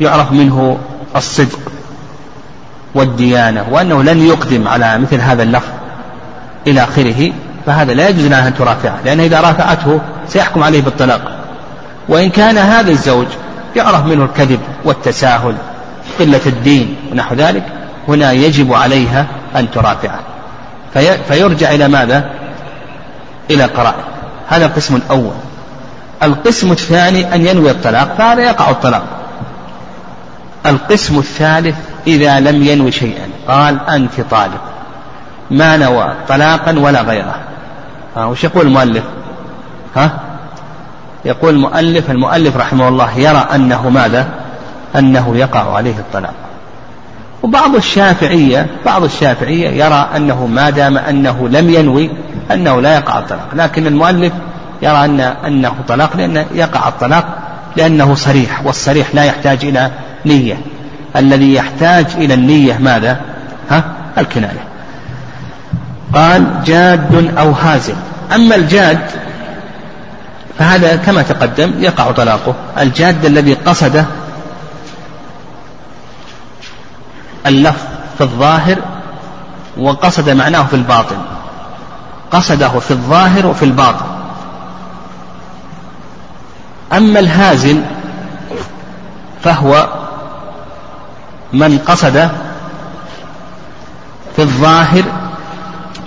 يعرف 0.00 0.32
منه 0.32 0.78
الصدق 1.16 1.58
والديانة 2.94 3.66
وأنه 3.70 4.02
لن 4.02 4.26
يقدم 4.26 4.68
على 4.68 4.98
مثل 4.98 5.20
هذا 5.20 5.42
اللفظ 5.42 5.72
إلى 6.66 6.84
آخره 6.84 7.32
فهذا 7.66 7.94
لا 7.94 8.08
يجوز 8.08 8.26
لها 8.26 8.48
أن 8.48 8.54
ترافعه 8.54 8.98
لأن 9.04 9.20
إذا 9.20 9.40
رافعته 9.40 10.00
سيحكم 10.28 10.62
عليه 10.62 10.82
بالطلاق. 10.82 11.20
وإن 12.08 12.30
كان 12.30 12.58
هذا 12.58 12.90
الزوج 12.90 13.26
يعرف 13.76 14.06
منه 14.06 14.24
الكذب 14.24 14.60
والتساهل 14.84 15.54
قلة 16.18 16.40
الدين 16.46 16.96
ونحو 17.12 17.34
ذلك 17.34 17.62
هنا 18.08 18.32
يجب 18.32 18.72
عليها 18.72 19.26
أن 19.56 19.70
ترافعه. 19.70 20.20
في 20.94 21.18
فيرجع 21.28 21.70
إلى 21.70 21.88
ماذا؟ 21.88 22.30
إلى 23.50 23.64
قرائن. 23.64 24.04
هذا 24.48 24.66
القسم 24.66 24.96
الأول. 24.96 25.34
القسم 26.22 26.72
الثاني 26.72 27.34
أن 27.34 27.46
ينوي 27.46 27.70
الطلاق 27.70 28.14
فهذا 28.18 28.42
يقع 28.42 28.70
الطلاق. 28.70 29.02
القسم 30.66 31.18
الثالث 31.18 31.76
إذا 32.06 32.40
لم 32.40 32.62
ينوي 32.62 32.92
شيئا 32.92 33.28
قال 33.48 33.90
أنت 33.90 34.20
طالق. 34.30 34.60
ما 35.50 35.76
نوى 35.76 36.12
طلاقا 36.28 36.78
ولا 36.78 37.02
غيره. 37.02 37.34
ها 38.16 38.24
وش 38.24 38.44
يقول 38.44 38.66
المؤلف؟ 38.66 39.04
ها؟ 39.96 40.29
يقول 41.24 41.54
المؤلف 41.54 42.10
المؤلف 42.10 42.56
رحمه 42.56 42.88
الله 42.88 43.18
يرى 43.18 43.46
أنه 43.54 43.88
ماذا؟ 43.88 44.28
أنه 44.96 45.36
يقع 45.36 45.76
عليه 45.76 45.98
الطلاق. 45.98 46.34
وبعض 47.42 47.74
الشافعية 47.74 48.66
بعض 48.86 49.04
الشافعية 49.04 49.84
يرى 49.84 50.08
أنه 50.16 50.46
ما 50.46 50.70
دام 50.70 50.98
أنه 50.98 51.48
لم 51.48 51.70
ينوي 51.70 52.10
أنه 52.50 52.80
لا 52.80 52.94
يقع 52.94 53.18
الطلاق. 53.18 53.48
لكن 53.54 53.86
المؤلف 53.86 54.32
يرى 54.82 55.04
أن 55.04 55.20
أنه 55.20 55.74
طلاق 55.88 56.16
لأن 56.16 56.46
يقع 56.54 56.88
الطلاق 56.88 57.24
لأنه 57.76 58.14
صريح 58.14 58.66
والصريح 58.66 59.14
لا 59.14 59.24
يحتاج 59.24 59.64
إلى 59.64 59.90
نية. 60.26 60.60
الذي 61.16 61.54
يحتاج 61.54 62.06
إلى 62.16 62.34
النية 62.34 62.78
ماذا؟ 62.78 63.20
ها؟ 63.70 63.84
الكناية. 64.18 64.64
قال 66.14 66.64
جاد 66.64 67.34
أو 67.38 67.50
هازل. 67.50 67.94
أما 68.34 68.56
الجاد 68.56 69.00
فهذا 70.60 70.96
كما 70.96 71.22
تقدم 71.22 71.72
يقع 71.78 72.10
طلاقه. 72.10 72.54
الجاد 72.78 73.24
الذي 73.24 73.54
قصد 73.54 74.04
اللفظ 77.46 77.84
في 78.18 78.24
الظاهر 78.24 78.78
وقصد 79.78 80.30
معناه 80.30 80.62
في 80.62 80.76
الباطن. 80.76 81.16
قصده 82.30 82.68
في 82.68 82.90
الظاهر 82.90 83.46
وفي 83.46 83.64
الباطن. 83.64 84.06
أما 86.92 87.20
الهازل 87.20 87.82
فهو 89.44 89.88
من 91.52 91.78
قصد 91.78 92.30
في 94.36 94.42
الظاهر 94.42 95.04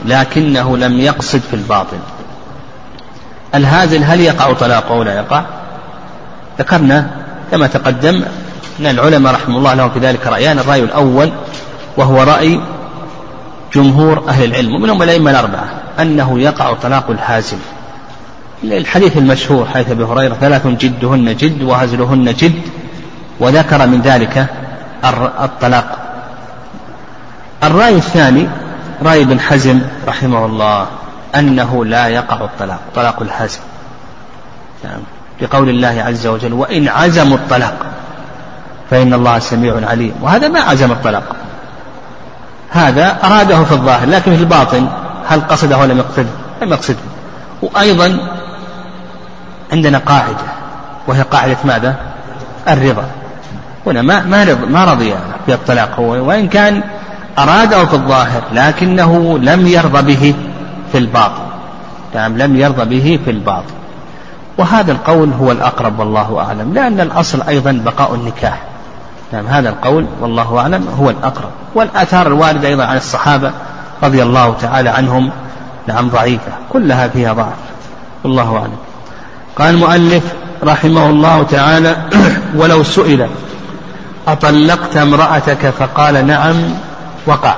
لكنه 0.06 0.78
لم 0.78 1.00
يقصد 1.00 1.42
في 1.50 1.54
الباطن. 1.54 2.00
الهازل 3.56 4.04
هل 4.04 4.20
يقع 4.20 4.54
طلاقه 4.54 4.96
أو 4.96 5.04
لا 5.04 5.16
يقع؟ 5.16 5.44
ذكرنا 6.60 7.08
كما 7.52 7.68
تقدم 7.68 8.24
أن 8.80 8.86
العلماء 8.86 9.34
رحمه 9.34 9.58
الله 9.58 9.74
لهم 9.74 9.90
في 9.90 10.00
ذلك 10.00 10.28
رأيان 10.28 10.60
الرأي 10.60 10.84
الأول 10.84 11.32
وهو 11.98 12.24
رأي 12.24 12.60
جمهور 13.74 14.24
أهل 14.30 14.44
العلم 14.44 14.76
ومنهم 14.76 15.04
الأئمة 15.04 15.32
الأربعة 15.32 15.66
أنه 16.00 16.40
يقع 16.40 16.74
طلاق 16.74 17.10
الهازل. 17.10 17.58
الحديث 18.64 19.18
المشهور 19.18 19.66
حيث 19.66 19.92
أبي 19.92 20.04
هريرة 20.04 20.34
ثلاث 20.34 20.68
جدهن 20.68 21.36
جد 21.36 21.62
وهزلهن 21.62 22.34
جد 22.34 22.62
وذكر 23.40 23.88
من 23.88 24.02
ذلك 24.02 24.46
الطلاق. 25.44 25.98
الرأي 27.64 27.96
الثاني 27.96 28.48
رأي 29.04 29.22
ابن 29.22 29.40
حزم 29.40 29.82
رحمه 30.08 30.46
الله. 30.46 30.88
أنه 31.36 31.86
لا 31.86 32.08
يقع 32.08 32.46
الطلاق 32.46 32.80
طلاق 32.96 33.22
الهزم 33.22 33.60
يعني 34.84 35.02
لقول 35.42 35.70
الله 35.70 36.04
عز 36.08 36.28
وجل 36.28 36.54
وإن 36.54 36.88
عزموا 36.88 37.38
الطلاق 37.38 37.86
فإن 38.90 39.14
الله 39.14 39.40
سميع 39.40 39.90
عليم. 39.90 40.14
وهذا 40.22 40.48
ما 40.48 40.60
عزم 40.60 40.92
الطلاق. 40.92 41.36
هذا 42.70 43.18
أراده 43.24 43.64
في 43.64 43.72
الظاهر 43.72 44.10
لكن 44.10 44.36
في 44.36 44.42
الباطن 44.42 44.88
هل 45.28 45.42
قصده 45.42 45.78
ولم 45.78 45.98
يقصده؟ 45.98 46.30
لم 46.62 46.74
يقصده. 46.74 46.98
وأيضا 47.62 48.18
عندنا 49.72 49.98
قاعدة 49.98 50.46
وهي 51.08 51.22
قاعدة 51.22 51.58
ماذا؟ 51.66 51.96
الرضا. 52.68 53.06
هنا 53.86 54.02
ما 54.02 54.22
ما 54.22 54.56
ما 54.56 54.86
رضي 54.86 55.16
بالطلاق 55.48 56.00
هو 56.00 56.12
وإن 56.28 56.48
كان 56.48 56.84
أراده 57.40 57.86
في 57.86 57.94
الظاهر 57.94 58.44
لكنه 58.54 59.40
لم 59.40 59.68
يرضى 59.68 60.16
به. 60.16 60.34
في 60.94 61.00
الباطن 61.00 61.44
نعم 62.16 62.38
لم 62.38 62.56
يرضى 62.56 62.86
به 62.86 63.20
في 63.26 63.32
الباطن 63.32 63.74
وهذا 64.58 64.92
القول 64.92 65.30
هو 65.42 65.52
الأقرب 65.52 66.00
والله 66.00 66.40
أعلم 66.40 66.74
لأن 66.74 67.00
الأصل 67.00 67.42
أيضا 67.42 67.72
بقاء 67.86 68.16
النكاح. 68.16 68.62
نعم 69.34 69.48
هذا 69.48 69.70
القول 69.70 70.06
والله 70.22 70.58
أعلم 70.60 70.88
هو 71.00 71.10
الأقرب. 71.10 71.50
والآثار 71.76 72.28
الواردة 72.28 72.68
أيضا 72.68 72.86
عن 72.86 72.98
الصحابة 72.98 73.52
رضي 74.04 74.24
الله 74.24 74.56
تعالى 74.62 74.90
عنهم 74.90 75.30
نعم 75.88 76.10
ضعيفة 76.10 76.52
كلها 76.70 77.08
فيها 77.08 77.34
ضعف 77.34 77.54
والله 78.24 78.58
أعلم. 78.58 78.78
قال 79.56 79.76
المؤلف 79.76 80.24
رحمه 80.64 81.10
الله 81.10 81.44
تعالى 81.44 81.96
ولو 82.60 82.84
سئل 82.84 83.28
أطلقت 84.28 84.98
امرأتك 84.98 85.70
فقال 85.70 86.28
نعم 86.28 86.56
وقع. 87.26 87.56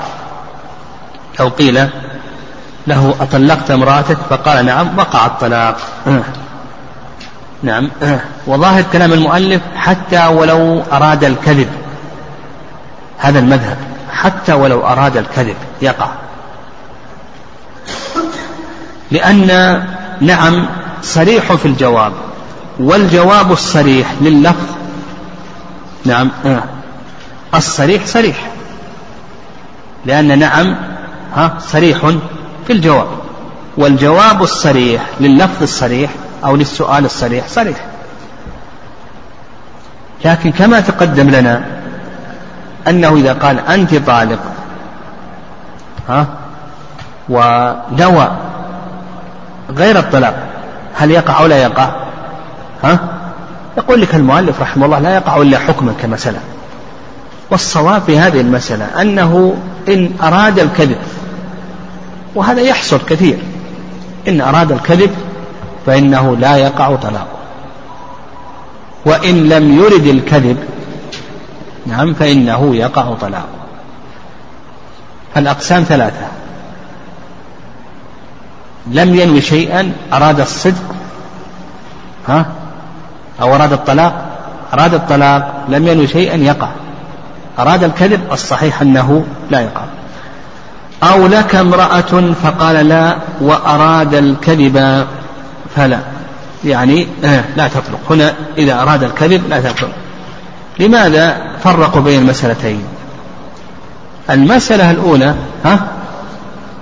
أو 1.40 1.50
قيل 1.50 1.88
له 2.88 3.16
أطلقت 3.20 3.72
امرأتك؟ 3.72 4.18
فقال 4.30 4.66
نعم 4.66 4.98
وقع 4.98 5.26
الطلاق. 5.26 5.78
نعم. 7.64 7.90
وظاهر 8.48 8.84
كلام 8.94 9.14
المؤلف 9.14 9.62
حتى 9.76 10.28
ولو 10.28 10.84
أراد 10.92 11.24
الكذب. 11.24 11.70
هذا 13.18 13.40
المذهب. 13.40 13.78
حتى 14.12 14.54
ولو 14.54 14.88
أراد 14.88 15.18
الكذب 15.18 15.56
يقع. 15.82 16.10
لأن 19.12 19.84
نعم 20.22 20.66
صريح 21.02 21.54
في 21.54 21.66
الجواب 21.66 22.14
والجواب 22.80 23.52
الصريح 23.52 24.14
لللفظ. 24.22 24.76
نعم. 26.06 26.32
الصريح 27.56 28.06
صريح. 28.06 28.52
لأن 30.06 30.40
نعم 30.40 30.76
ها 31.36 31.58
صريح. 31.60 32.12
في 32.68 32.74
الجواب. 32.74 33.08
والجواب 33.78 34.44
الصريح 34.44 35.02
لللفظ 35.20 35.64
الصريح 35.64 36.12
أو 36.46 36.56
للسؤال 36.56 37.06
الصريح 37.06 37.48
صريح. 37.48 37.78
لكن 40.26 40.52
كما 40.52 40.80
تقدم 40.80 41.30
لنا 41.30 41.66
أنه 42.88 43.16
إذا 43.16 43.34
قال 43.34 43.60
أنت 43.60 43.96
طالق 43.96 44.40
ها 46.10 46.28
ونوى 47.30 48.32
غير 49.70 50.00
الطلاق 50.00 50.36
هل 50.96 51.12
يقع 51.12 51.40
أو 51.40 51.46
لا 51.46 51.58
يقع؟ 51.58 51.90
ها؟ 52.84 53.00
يقول 53.78 54.02
لك 54.02 54.16
المؤلف 54.16 54.62
رحمه 54.62 54.86
الله 54.86 55.00
لا 55.00 55.16
يقع 55.16 55.42
إلا 55.42 55.60
حكما 55.60 55.94
كمسألة. 56.02 56.40
والصواب 57.52 58.02
في 58.02 58.20
هذه 58.20 58.42
المسألة 58.42 59.02
أنه 59.02 59.58
إن 59.88 60.12
أراد 60.24 60.60
الكذب 60.60 60.98
وهذا 62.36 62.62
يحصل 62.62 63.00
كثير. 63.10 63.38
إن 64.28 64.42
أراد 64.42 64.72
الكذب 64.72 65.16
فإنه 65.86 66.38
لا 66.38 66.58
يقع 66.58 66.96
طلاقه. 66.96 67.28
وإن 69.06 69.50
لم 69.50 69.80
يرد 69.80 70.06
الكذب 70.06 70.58
نعم 71.86 72.14
فإنه 72.14 72.76
يقع 72.76 73.14
طلاقه. 73.14 73.46
فالأقسام 75.36 75.84
ثلاثة. 75.84 76.28
لم 78.88 79.16
ينوي 79.16 79.42
شيئا 79.42 79.94
أراد 80.14 80.40
الصدق 80.40 80.96
ها؟ 82.28 82.46
أو 83.42 83.56
أراد 83.56 83.74
الطلاق؟ 83.74 84.26
أراد 84.74 84.94
الطلاق 84.94 85.66
لم 85.70 85.88
ينوي 85.88 86.08
شيئا 86.08 86.36
يقع. 86.36 86.70
أراد 87.60 87.84
الكذب 87.84 88.22
الصحيح 88.32 88.82
أنه 88.82 89.26
لا 89.50 89.60
يقع. 89.60 89.82
أو 91.12 91.28
لك 91.28 91.56
امرأة 91.56 92.34
فقال 92.44 92.88
لا 92.88 93.18
وأراد 93.42 94.14
الكذب 94.14 95.06
فلا. 95.76 96.00
يعني 96.66 97.08
آه، 97.24 97.44
لا 97.58 97.68
تطلق. 97.68 98.00
هنا 98.10 98.34
إذا 98.58 98.82
أراد 98.82 99.04
الكذب 99.04 99.50
لا 99.50 99.62
تطلق. 99.62 99.90
لماذا 100.80 101.38
فرقوا 101.64 102.02
بين 102.02 102.22
المسألتين؟ 102.22 102.84
المسألة 104.30 104.92
الأولى 104.92 105.36
ها؟ 105.66 105.88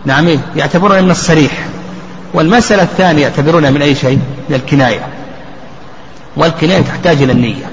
نعم 0.06 0.40
يعتبرونها 0.56 1.02
من 1.02 1.12
الصريح. 1.12 1.52
والمسألة 2.34 2.84
الثانية 2.84 3.22
يعتبرونها 3.22 3.72
من 3.72 3.82
أي 3.82 3.96
شيء؟ 3.96 4.20
من 4.50 4.56
الكناية. 4.56 5.08
والكناية 6.38 6.82
تحتاج 6.82 7.22
إلى 7.22 7.32
النية. 7.32 7.66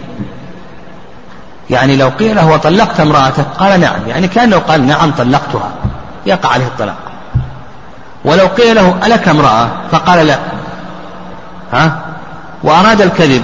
يعني 1.71 1.97
لو 1.97 2.09
قيل 2.09 2.37
له 2.37 2.57
طلقت 2.57 3.01
امرأتك 3.01 3.47
قال 3.59 3.81
نعم. 3.81 4.01
يعني 4.09 4.29
كأنه 4.29 4.57
قال 4.57 4.87
نعم 4.87 5.11
طلقتها. 5.11 5.73
يقع 6.27 6.49
عليه 6.53 6.67
الطلاق. 6.67 6.97
ولو 8.25 8.47
قيل 8.47 8.77
له 8.77 8.99
ألك 9.07 9.29
امرأة؟ 9.29 9.69
فقال 9.93 10.27
لا. 10.27 10.39
ها؟ 11.73 12.01
وأراد 12.63 13.01
الكذب 13.01 13.43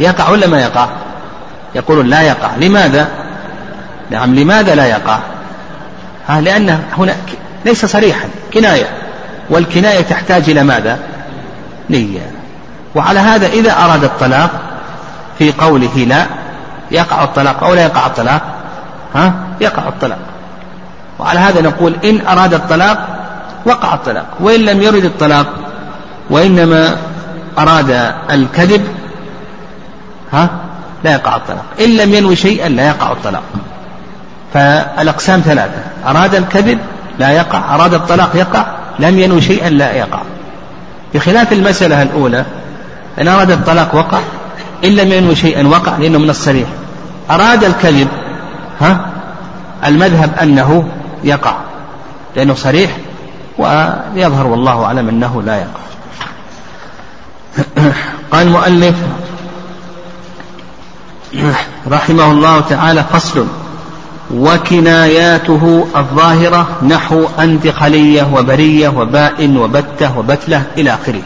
يقع 0.00 0.28
ولا 0.28 0.46
ما 0.46 0.60
يقع؟ 0.60 0.88
يقولون 1.74 2.06
لا 2.06 2.22
يقع. 2.22 2.56
لماذا؟ 2.56 3.08
نعم 4.10 4.34
لماذا 4.34 4.74
لا 4.74 4.86
يقع؟ 4.86 5.18
ها 6.28 6.40
لأنه 6.40 6.82
هنا 6.98 7.16
ليس 7.64 7.86
صريحا. 7.86 8.28
كناية. 8.54 8.86
والكناية 9.50 10.00
تحتاج 10.00 10.50
إلى 10.50 10.62
ماذا؟ 10.62 10.98
نية. 11.90 12.32
وعلى 12.94 13.20
هذا 13.20 13.46
إذا 13.46 13.72
أراد 13.72 14.04
الطلاق 14.04 14.50
في 15.38 15.52
قوله 15.52 15.96
لا 15.96 16.26
يقع 16.90 17.24
الطلاق 17.24 17.64
أو 17.64 17.74
لا 17.74 17.82
يقع 17.82 18.06
الطلاق؟ 18.06 18.42
ها؟ 19.14 19.32
يقع 19.60 19.88
الطلاق. 19.88 20.18
وعلى 21.20 21.40
هذا 21.40 21.60
نقول 21.60 21.96
إن 22.04 22.26
أراد 22.26 22.54
الطلاق 22.54 23.08
وقع 23.66 23.94
الطلاق 23.94 24.26
وإن 24.40 24.60
لم 24.60 24.82
يرد 24.82 25.04
الطلاق 25.04 25.46
وإنما 26.30 26.96
أراد 27.58 28.14
الكذب 28.30 28.84
ها؟ 30.32 30.48
لا 31.04 31.12
يقع 31.12 31.36
الطلاق. 31.36 31.64
إن 31.80 31.96
لم 31.96 32.14
ينوي 32.14 32.36
شيئا 32.36 32.68
لا 32.68 32.88
يقع 32.88 33.12
الطلاق. 33.12 33.42
فالأقسام 34.54 35.40
ثلاثة 35.40 35.82
أراد 36.06 36.34
الكذب 36.34 36.78
لا 37.18 37.30
يقع 37.30 37.74
أراد 37.74 37.94
الطلاق 37.94 38.36
يقع 38.36 38.66
لم 38.98 39.18
ينوي 39.18 39.40
شيئا 39.40 39.70
لا 39.70 39.92
يقع. 39.92 40.20
بخلاف 41.14 41.52
المسألة 41.52 42.02
الأولى 42.02 42.44
إن 43.20 43.28
أراد 43.28 43.50
الطلاق 43.50 43.94
وقع 43.94 44.18
إن 44.84 44.90
لم 44.90 45.12
ينوي 45.12 45.36
شيئا 45.36 45.66
وقع 45.66 45.96
لأنه 45.96 46.18
من 46.18 46.30
الصريح. 46.30 46.68
أراد 47.30 47.64
الكذب 47.64 48.08
ها؟ 48.80 49.00
المذهب 49.86 50.30
أنه 50.42 50.88
يقع 51.24 51.54
لأنه 52.36 52.54
صريح 52.54 52.96
ويظهر 53.58 54.46
والله 54.46 54.84
أعلم 54.84 55.08
أنه 55.08 55.42
لا 55.42 55.56
يقع. 55.56 55.80
قال 58.32 58.46
المؤلف 58.46 58.94
رحمه 61.88 62.30
الله 62.30 62.60
تعالى 62.60 63.04
فصل 63.12 63.46
وكناياته 64.34 65.86
الظاهرة 65.96 66.68
نحو 66.82 67.26
أنت 67.38 67.68
خلية 67.68 68.28
وبرية 68.34 68.88
وباء 68.88 69.56
وبتة 69.56 70.18
وبتلة 70.18 70.62
إلى 70.78 70.94
آخره. 70.94 71.22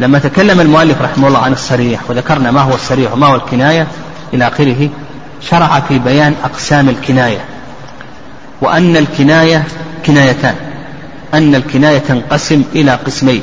لما 0.00 0.18
تكلم 0.18 0.60
المؤلف 0.60 1.02
رحمه 1.02 1.28
الله 1.28 1.38
عن 1.38 1.52
الصريح 1.52 2.00
وذكرنا 2.08 2.50
ما 2.50 2.60
هو 2.60 2.74
الصريح 2.74 3.12
وما 3.12 3.26
هو 3.26 3.34
الكناية 3.34 3.86
إلى 4.34 4.48
آخره 4.48 4.88
شرع 5.40 5.80
في 5.80 5.98
بيان 5.98 6.34
أقسام 6.44 6.88
الكناية. 6.88 7.44
وأن 8.60 8.96
الكناية 8.96 9.64
كنايتان. 10.06 10.54
أن 11.34 11.54
الكناية 11.54 11.98
تنقسم 11.98 12.62
إلى 12.74 12.90
قسمين. 12.90 13.42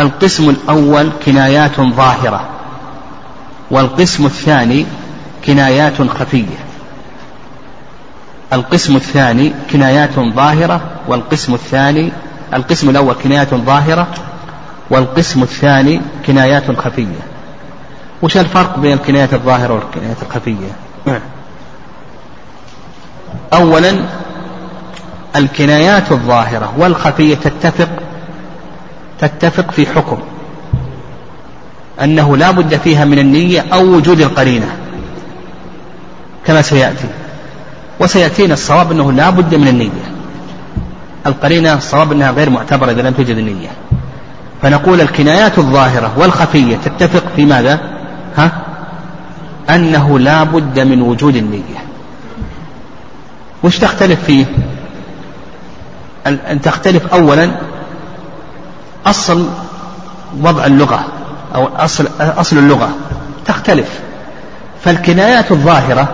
القسم 0.00 0.50
الأول 0.50 1.10
كنايات 1.26 1.80
ظاهرة. 1.80 2.48
والقسم 3.70 4.26
الثاني 4.26 4.86
كنايات 5.46 6.02
خفية. 6.02 6.58
القسم 8.52 8.96
الثاني 8.96 9.52
كنايات 9.72 10.18
ظاهرة 10.18 10.80
والقسم 11.08 11.54
الثاني 11.54 12.12
القسم 12.54 12.90
الأول 12.90 13.14
كنايات 13.24 13.54
ظاهرة 13.54 14.06
والقسم 14.90 15.42
الثاني 15.42 16.00
كنايات 16.26 16.78
خفية. 16.78 17.20
وش 18.22 18.36
الفرق 18.36 18.78
بين 18.78 18.92
الكنايات 18.92 19.34
الظاهرة 19.34 19.74
والكنايات 19.74 20.16
الخفية؟ 20.22 20.72
أولا 23.52 23.94
الكنايات 25.36 26.12
الظاهرة 26.12 26.72
والخفية 26.78 27.34
تتفق 27.34 27.88
تتفق 29.18 29.70
في 29.70 29.86
حكم 29.86 30.18
أنه 32.02 32.36
لا 32.36 32.50
بد 32.50 32.76
فيها 32.76 33.04
من 33.04 33.18
النية 33.18 33.64
أو 33.72 33.84
وجود 33.84 34.20
القرينة 34.20 34.66
كما 36.46 36.62
سيأتي 36.62 37.08
وسيأتينا 38.00 38.54
الصواب 38.54 38.92
أنه 38.92 39.12
لا 39.12 39.30
بد 39.30 39.54
من 39.54 39.68
النية 39.68 40.16
القرينة 41.26 41.74
الصواب 41.74 42.12
أنها 42.12 42.30
غير 42.30 42.50
معتبرة 42.50 42.90
إذا 42.90 43.02
لم 43.02 43.14
توجد 43.14 43.36
النية 43.36 43.68
فنقول 44.62 45.00
الكنايات 45.00 45.58
الظاهرة 45.58 46.12
والخفية 46.16 46.76
تتفق 46.76 47.24
في 47.36 47.44
ماذا؟ 47.44 47.80
ها؟ 48.36 48.52
أنه 49.70 50.18
لا 50.18 50.44
بد 50.44 50.80
من 50.80 51.02
وجود 51.02 51.36
النية 51.36 51.85
وش 53.62 53.78
تختلف 53.78 54.24
فيه؟ 54.24 54.46
أن 56.26 56.60
تختلف 56.60 57.14
أولا 57.14 57.50
أصل 59.06 59.48
وضع 60.40 60.66
اللغة 60.66 61.04
أو 61.54 61.68
أصل, 61.76 62.08
أصل 62.20 62.58
اللغة. 62.58 62.90
تختلف. 63.46 64.00
فالكنايات 64.84 65.52
الظاهرة 65.52 66.08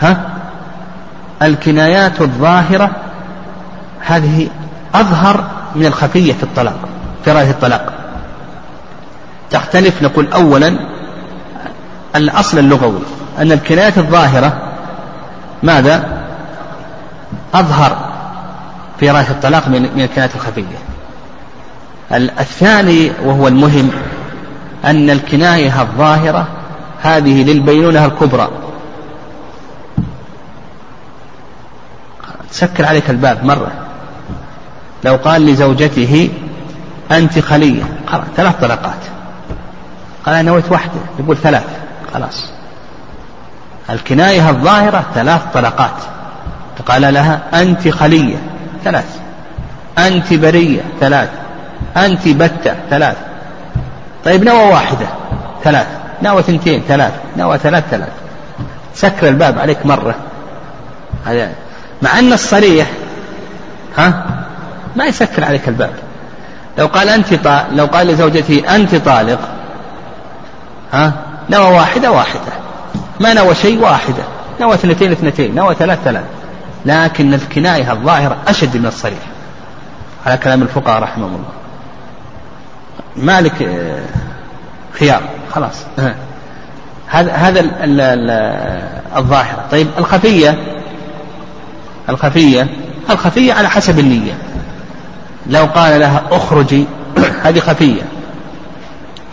ها؟ 0.00 0.20
الكنايات 1.42 2.20
الظاهرة 2.20 2.90
هذه 4.00 4.48
أظهر 4.94 5.44
من 5.74 5.86
الخفية 5.86 6.32
في 6.32 6.42
الطلاق 6.42 6.88
في 7.24 7.32
رأي 7.32 7.50
الطلاق. 7.50 7.92
تختلف 9.50 10.02
نقول 10.02 10.32
أولا 10.32 10.78
الأصل 12.16 12.58
اللغوي. 12.58 13.00
أن 13.38 13.52
الكنايات 13.52 13.98
الظاهرة 13.98 14.62
ماذا؟ 15.62 16.23
أظهر 17.54 17.96
في 19.00 19.10
رأي 19.10 19.30
الطلاق 19.30 19.68
من 19.68 20.00
الكنايات 20.00 20.34
الخفية. 20.34 20.78
الثاني 22.12 23.12
وهو 23.24 23.48
المهم 23.48 23.90
أن 24.84 25.10
الكناية 25.10 25.82
الظاهرة 25.82 26.48
هذه 27.02 27.42
للبينونة 27.42 28.04
الكبرى. 28.04 28.48
سكر 32.50 32.86
عليك 32.86 33.10
الباب 33.10 33.44
مرة. 33.44 33.72
لو 35.04 35.16
قال 35.16 35.46
لزوجته 35.46 36.30
أنت 37.10 37.38
خلية. 37.38 37.82
ثلاث 38.36 38.60
طلقات. 38.60 38.98
قال 40.26 40.34
أنا 40.34 40.42
نويت 40.42 40.72
واحدة. 40.72 41.00
يقول 41.18 41.36
ثلاث. 41.36 41.66
خلاص. 42.14 42.50
الكناية 43.90 44.50
الظاهرة 44.50 45.04
ثلاث 45.14 45.42
طلقات. 45.54 46.13
قال 46.82 47.14
لها 47.14 47.40
أنت 47.54 47.88
خلية 47.88 48.36
ثلاث 48.84 49.18
أنت 49.98 50.32
برية 50.32 50.80
ثلاث 51.00 51.28
أنت 51.96 52.28
بتة 52.28 52.74
ثلاث. 52.90 53.16
طيب 54.24 54.44
نوى 54.44 54.64
واحدة 54.64 55.06
ثلاث 55.64 55.86
نوى 56.22 56.42
ثنتين 56.42 56.82
ثلاث 56.88 57.12
نوى 57.36 57.58
ثلاث 57.58 57.84
ثلاث. 57.90 58.12
سكر 58.94 59.28
الباب 59.28 59.58
عليك 59.58 59.86
مرة. 59.86 60.14
مع 62.02 62.18
أن 62.18 62.32
الصريح 62.32 62.90
ها؟ 63.98 64.24
ما 64.96 65.04
يسكر 65.04 65.44
عليك 65.44 65.68
الباب. 65.68 65.92
لو 66.78 66.86
قال 66.86 67.08
أنت 67.08 67.34
طالق 67.34 67.66
لو 67.72 67.86
قال 67.86 68.06
لزوجته 68.06 68.62
أنت 68.76 68.94
طالق 68.94 69.38
ها؟ 70.92 71.12
نوى 71.50 71.70
واحدة 71.70 72.12
واحدة. 72.12 72.52
ما 73.20 73.34
نوى 73.34 73.54
شيء 73.54 73.80
واحدة. 73.82 74.22
نوى 74.60 74.74
اثنتين 74.74 75.12
اثنتين 75.12 75.54
نوى 75.54 75.74
ثلاث 75.74 75.98
ثلاث. 76.04 76.24
لكن 76.86 77.34
الكناية 77.34 77.92
الظاهرة 77.92 78.36
أشد 78.48 78.76
من 78.76 78.86
الصريح. 78.86 79.18
على 80.26 80.36
كلام 80.36 80.62
الفقهاء 80.62 81.02
رحمهم 81.02 81.34
الله. 81.34 81.48
مالك 83.16 83.62
آه، 83.62 84.04
خيار. 84.98 85.22
خلاص. 85.54 85.82
هذا 87.06 87.32
هذا 87.32 87.60
الظاهرة. 89.16 89.64
طيب 89.70 89.86
الخفية 89.98 90.58
الخفية 92.08 92.66
الخفية 93.10 93.52
على 93.52 93.70
حسب 93.70 93.98
النية. 93.98 94.32
لو 95.46 95.64
قال 95.64 96.00
لها 96.00 96.22
اخرجي 96.30 96.86
هذه 97.44 97.58
خفية. 97.58 98.02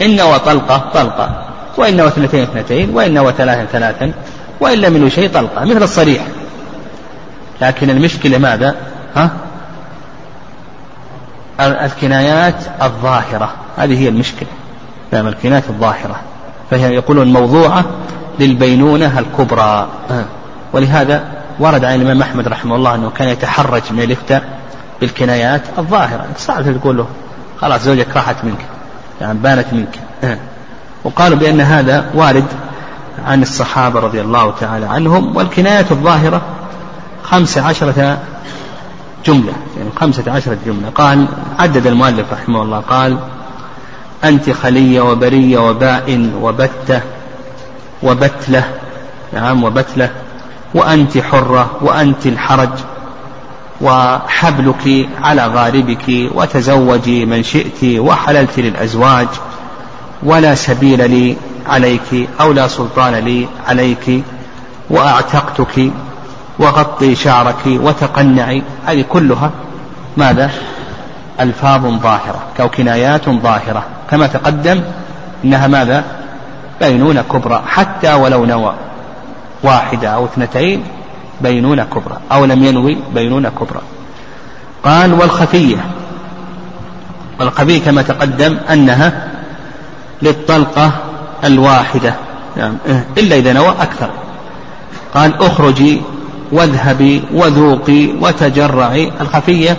إن 0.02 0.22
وطلقة 0.22 0.78
طلقة 0.93 1.45
وإن 1.78 2.02
واثنتين 2.02 2.41
اثنتين 2.43 2.89
وإن 2.89 3.20
وثلاثا 3.20 3.66
ثلاثا 3.66 4.12
وإن 4.60 4.78
لم 4.78 5.10
شيء 5.10 5.30
طلقة. 5.30 5.66
مثل 5.66 5.84
الصريح. 5.84 6.22
لكن 7.62 7.89
المشكلة 7.89 8.38
ماذا؟ 8.38 8.76
ها؟ 9.16 9.30
الكنايات 11.59 12.55
الظاهرة. 12.82 13.53
هذه 13.78 13.99
هي 13.99 14.09
المشكلة. 14.09 14.49
نعم 15.12 15.28
الكنايات 15.28 15.64
الظاهرة. 15.70 16.16
فهي 16.72 16.95
يقولون 16.95 17.34
موضوعة 17.34 17.86
للبينونة 18.39 19.20
الكبرى. 19.20 19.88
ولهذا 20.74 21.24
ورد 21.59 21.86
عن 21.86 21.95
الإمام 21.95 22.22
أحمد 22.22 22.47
رحمه 22.47 22.76
الله 22.76 22.95
أنه 22.95 23.09
كان 23.09 23.28
يتحرج 23.28 23.82
من 23.91 24.03
الإفتاء 24.03 24.43
بالكنايات 25.01 25.62
الظاهرة. 25.78 26.26
صعب 26.38 26.80
تقول 26.80 26.97
له 26.97 27.07
خلاص 27.62 27.82
زوجك 27.82 28.07
راحت 28.16 28.43
منك. 28.43 28.66
يعني 29.22 29.39
بانت 29.39 29.66
منك. 29.72 29.99
وقالوا 31.03 31.38
بأن 31.38 31.62
هذا 31.62 32.05
وارد 32.14 32.45
عن 33.26 33.41
الصحابة 33.41 33.99
رضي 33.99 34.22
الله 34.22 34.53
تعالى 34.59 34.86
عنهم 34.86 35.36
والكنايات 35.36 35.91
الظاهرة 35.91 36.41
خمس 37.32 37.57
عشرة 37.57 38.19
جملة 39.25 39.53
يعني 39.77 39.89
خمسة 39.99 40.32
عشرة 40.32 40.57
جملة. 40.65 40.89
قال 40.95 41.27
عدد 41.59 41.88
المؤلف 41.88 42.34
رحمه 42.34 42.61
الله 42.61 42.79
قال 42.79 43.19
أنت 44.23 44.49
خلية 44.49 45.01
وبرية 45.01 45.59
وباء 45.69 46.32
وبتة 46.41 47.01
وبتلة 48.03 48.63
نعم 49.34 49.63
وبتلة 49.63 50.09
وأنت 50.73 51.17
حرة 51.17 51.71
وأنت 51.82 52.25
الحرج 52.27 52.69
وحبلك 53.82 55.09
على 55.21 55.47
غاربك 55.47 56.29
وتزوجي 56.36 57.25
من 57.25 57.43
شئت 57.43 57.99
وحللت 57.99 58.59
للأزواج 58.59 59.27
ولا 60.23 60.55
سبيل 60.55 61.11
لي 61.11 61.38
عليك 61.67 62.29
أو 62.41 62.51
لا 62.51 62.67
سلطان 62.67 63.13
لي 63.13 63.47
عليك 63.67 64.23
وأعتقتك 64.89 65.91
وغطي 66.62 67.16
شعرك 67.16 67.66
وتقنعي. 67.66 68.64
هذه 68.86 69.05
كلها 69.09 69.51
ماذا؟ 70.18 70.51
ألفاظ 71.39 71.82
ظاهرة 71.82 72.39
أو 72.59 72.70
كنايات 72.70 73.30
ظاهرة. 73.30 73.84
كما 74.09 74.28
تقدم 74.28 74.82
إنها 75.45 75.68
ماذا؟ 75.68 76.03
بينونة 76.82 77.22
كبرى. 77.22 77.62
حتى 77.68 78.14
ولو 78.14 78.45
نوى 78.45 78.74
واحدة 79.64 80.09
أو 80.09 80.26
اثنتين 80.26 80.84
بينونة 81.41 81.84
كبرى. 81.84 82.18
أو 82.32 82.45
لم 82.45 82.64
ينوي 82.64 82.97
بينونة 83.14 83.49
كبرى. 83.49 83.82
قال 84.84 85.14
والخفية. 85.14 85.86
والخفية 87.39 87.82
كما 87.82 88.01
تقدم 88.01 88.57
أنها 88.74 89.28
للطلقة 90.22 90.91
الواحدة. 91.43 92.14
يعني 92.57 92.76
إلا 93.18 93.36
إذا 93.36 93.53
نوى 93.53 93.70
أكثر. 93.70 94.09
قال 95.14 95.41
اخرجي 95.41 96.01
واذهبي 96.52 97.22
وذوقي 97.34 98.08
وتجرعي. 98.22 99.12
الخفية 99.22 99.78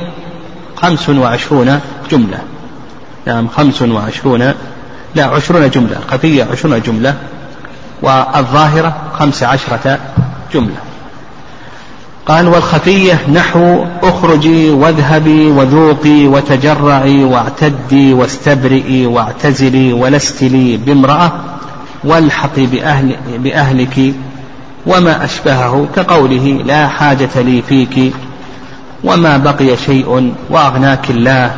خمس 0.76 1.08
وعشرون 1.08 1.80
جملة. 2.10 2.38
نعم 3.26 3.48
خمس 3.48 3.82
وعشرون 3.82 4.54
لا 5.14 5.24
عشرون 5.24 5.70
جملة. 5.70 5.96
الخفية 6.06 6.44
عشرون 6.44 6.80
جملة. 6.80 7.14
والظاهرة 8.02 8.96
خمس 9.18 9.42
عشرة 9.42 9.98
جملة. 10.54 10.76
قال 12.26 12.48
والخفية 12.48 13.18
نحو 13.34 13.84
اخرجي 14.02 14.70
واذهبي 14.70 15.46
وذوقي 15.46 16.26
وتجرعي 16.26 17.24
واعتدي 17.24 18.12
واستبرئي 18.12 19.06
واعتزلي 19.06 19.92
ولست 19.92 20.42
لي 20.42 20.76
بامرأة 20.76 21.32
والحقي 22.04 22.66
بأهل 22.66 23.16
بأهلك 23.38 24.14
وما 24.86 25.24
أشبهه 25.24 25.86
كقوله 25.96 26.62
لا 26.64 26.88
حاجة 26.88 27.30
لي 27.36 27.62
فيك 27.62 28.14
وما 29.04 29.36
بقي 29.36 29.76
شيء 29.76 30.34
وأغناك 30.50 31.10
الله 31.10 31.56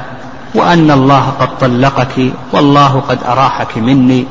وأن 0.55 0.91
الله 0.91 1.33
قد 1.41 1.59
طلقك 1.59 2.33
والله 2.53 3.03
قد 3.09 3.19
أراحك 3.27 3.79
مني 3.79 4.27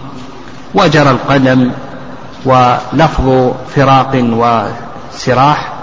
وجرى 0.74 1.10
القدم 1.10 1.72
ولفظ 2.46 3.52
فراق 3.76 4.12
وسراح 4.16 5.74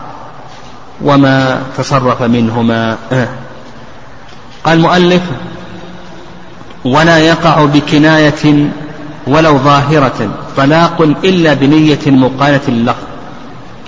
وما 1.02 1.62
تصرف 1.78 2.22
منهما. 2.22 2.96
قال 4.64 4.76
المؤلف 4.76 5.22
ولا 6.84 7.18
يقع 7.18 7.64
بكناية 7.64 8.70
ولو 9.30 9.58
ظاهرة 9.58 10.30
طلاق 10.56 11.02
إلا 11.24 11.54
بنية 11.54 11.98
مقالة 12.06 12.60
اللفظ 12.68 13.04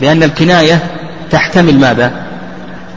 لأن 0.01 0.23
الكناية 0.23 0.79
تحتمل 1.31 1.81
ماذا؟ 1.81 2.13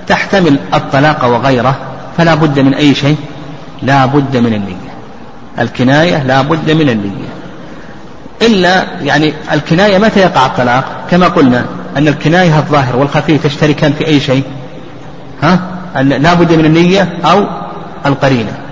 تحتمل 0.07 0.59
الطلاق 0.73 1.25
وغيره 1.25 1.75
فلا 2.17 2.35
بد 2.35 2.59
من 2.59 2.73
أي 2.73 2.95
شيء؟ 2.95 3.17
لا 3.81 4.05
بد 4.05 4.37
من 4.37 4.53
النية. 4.53 4.93
الكناية 5.59 6.23
لا 6.23 6.41
بد 6.41 6.71
من 6.71 6.89
النية. 6.89 7.29
إلا 8.41 8.85
يعني 9.01 9.33
الكناية 9.51 9.97
متى 9.97 10.19
يقع 10.19 10.45
الطلاق؟ 10.45 10.83
كما 11.11 11.27
قلنا 11.27 11.65
أن 11.97 12.07
الكناية 12.07 12.57
الظاهر 12.57 12.95
والخفي 12.95 13.37
تشتركان 13.37 13.93
في 13.93 14.07
أي 14.07 14.19
شيء؟ 14.19 14.43
ها؟ 15.43 15.59
لا 16.01 16.33
بد 16.33 16.53
من 16.53 16.65
النية 16.65 17.13
أو 17.25 17.45
القرينة. 18.05 18.64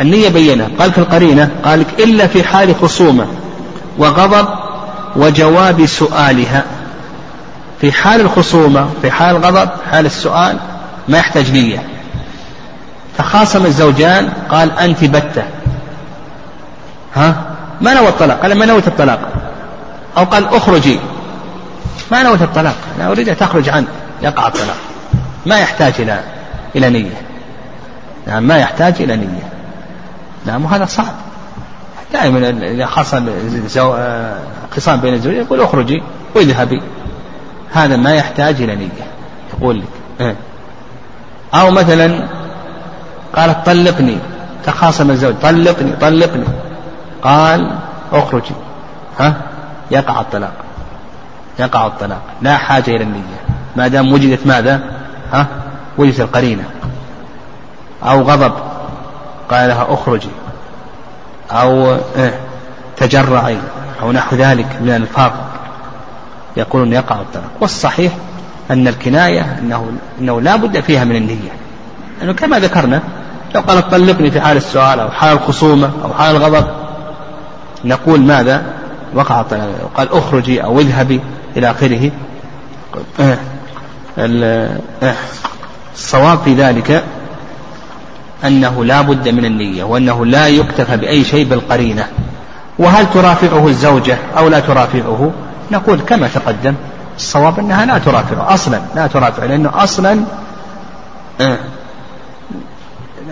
النية 0.00 0.28
بينها 0.28 0.68
قال 0.78 0.92
القرينة 0.98 1.50
قال 1.64 1.84
إلا 1.98 2.26
في 2.26 2.44
حال 2.44 2.74
خصومة 2.82 3.26
وغضب 3.98 4.48
وجواب 5.16 5.86
سؤالها. 5.86 6.64
في 7.80 7.92
حال 7.92 8.20
الخصومة 8.20 8.88
في 9.02 9.10
حال 9.10 9.36
الغضب 9.36 9.68
حال 9.90 10.06
السؤال 10.06 10.58
ما 11.08 11.18
يحتاج 11.18 11.52
نية. 11.52 11.82
تخاصم 13.18 13.66
الزوجان 13.66 14.32
قال 14.50 14.78
أنت 14.78 15.04
بتة. 15.04 15.42
ها؟ 17.14 17.34
ما 17.80 17.94
نوى 17.94 18.08
الطلاق. 18.08 18.42
قال 18.42 18.54
ما 18.58 18.66
نويت 18.66 18.88
الطلاق. 18.88 19.20
أو 20.16 20.24
قال 20.24 20.48
أخرجي. 20.48 21.00
ما 22.12 22.22
نويت 22.22 22.42
الطلاق. 22.42 22.74
أنا 22.98 23.10
أريد 23.10 23.28
أن 23.28 23.36
تخرج 23.36 23.68
عنه. 23.68 23.86
يقع 24.22 24.46
الطلاق. 24.46 24.76
ما 25.46 25.58
يحتاج 25.58 25.92
إلى 25.98 26.20
إلى 26.76 26.90
نية. 26.90 27.22
نعم 28.26 28.42
ما 28.42 28.58
يحتاج 28.58 28.94
إلى 29.00 29.16
نية. 29.16 29.57
نعم 30.48 30.64
وهذا 30.64 30.84
صعب. 30.84 31.14
دائما 32.12 32.48
إذا 32.48 32.86
حصل 32.86 33.30
خصام 34.76 35.00
بين 35.00 35.14
الزوجين 35.14 35.40
يقول 35.40 35.60
اخرجي 35.60 36.02
واذهبي. 36.34 36.82
هذا 37.72 37.96
ما 37.96 38.12
يحتاج 38.12 38.62
إلى 38.62 38.76
نية. 38.76 38.88
يقول 39.54 39.78
لك. 39.78 39.88
إيه. 40.20 40.36
أو 41.54 41.70
مثلا 41.70 42.28
قالت 43.36 43.66
طلقني 43.66 44.18
تخاصم 44.64 45.10
الزوج 45.10 45.34
طلقني 45.42 45.92
طلقني. 45.92 46.44
قال 47.22 47.78
اخرجي. 48.12 48.54
ها؟ 49.18 49.34
يقع 49.90 50.20
الطلاق. 50.20 50.52
يقع 51.58 51.86
الطلاق. 51.86 52.22
لا 52.42 52.56
حاجة 52.56 52.90
إلى 52.90 53.04
النية. 53.04 53.40
ما 53.76 53.88
دام 53.88 54.12
وجدت 54.12 54.46
ماذا؟ 54.46 54.80
ها؟ 55.32 55.46
وجدت 55.98 56.20
القرينة. 56.20 56.64
أو 58.02 58.22
غضب. 58.22 58.67
قال 59.50 59.68
لها 59.68 59.86
اخرجي 59.88 60.28
أو 61.50 61.96
إيه 62.16 62.40
تجرعي 62.96 63.58
أو 64.02 64.12
نحو 64.12 64.36
ذلك 64.36 64.66
من 64.80 64.88
الألفاظ 64.88 65.30
يقولون 66.56 66.92
يقع 66.92 67.20
الطلاق. 67.20 67.50
والصحيح 67.60 68.12
أن 68.70 68.88
الكناية 68.88 69.58
أنه, 69.58 69.92
أنه 70.20 70.40
لا 70.40 70.56
بد 70.56 70.80
فيها 70.80 71.04
من 71.04 71.16
النية. 71.16 71.52
لأنه 72.20 72.32
كما 72.32 72.58
ذكرنا 72.58 73.02
لو 73.54 73.60
قالت 73.60 73.90
طلقني 73.90 74.30
في 74.30 74.40
حال 74.40 74.56
السؤال 74.56 75.00
أو 75.00 75.10
حال 75.10 75.32
الخصومة 75.32 75.90
أو 76.04 76.14
حال 76.14 76.36
الغضب 76.36 76.66
نقول 77.84 78.20
ماذا؟ 78.20 78.62
وقع 79.14 79.40
الطلاق. 79.40 79.90
قال 79.96 80.12
اخرجي 80.12 80.64
أو 80.64 80.80
اذهبي 80.80 81.20
إلى 81.56 81.70
آخره. 81.70 82.10
الصواب 85.94 86.38
في 86.44 86.54
ذلك 86.54 87.04
أنه 88.44 88.84
لا 88.84 89.02
بد 89.02 89.28
من 89.28 89.44
النية 89.44 89.84
وأنه 89.84 90.26
لا 90.26 90.48
يكتفى 90.48 90.96
بأي 90.96 91.24
شيء 91.24 91.44
بالقرينة. 91.44 92.06
وهل 92.78 93.10
ترافعه 93.10 93.68
الزوجة 93.68 94.18
أو 94.38 94.48
لا 94.48 94.60
ترافعه 94.60 95.30
نقول 95.70 96.00
كما 96.00 96.28
تقدم 96.28 96.74
الصواب 97.16 97.58
أنها 97.58 97.86
لا 97.86 97.98
ترافعه 97.98 98.54
أصلا 98.54 98.80
لا 98.96 99.06
ترافعه 99.06 99.46
لأنه 99.46 99.70
أصلا 99.74 100.20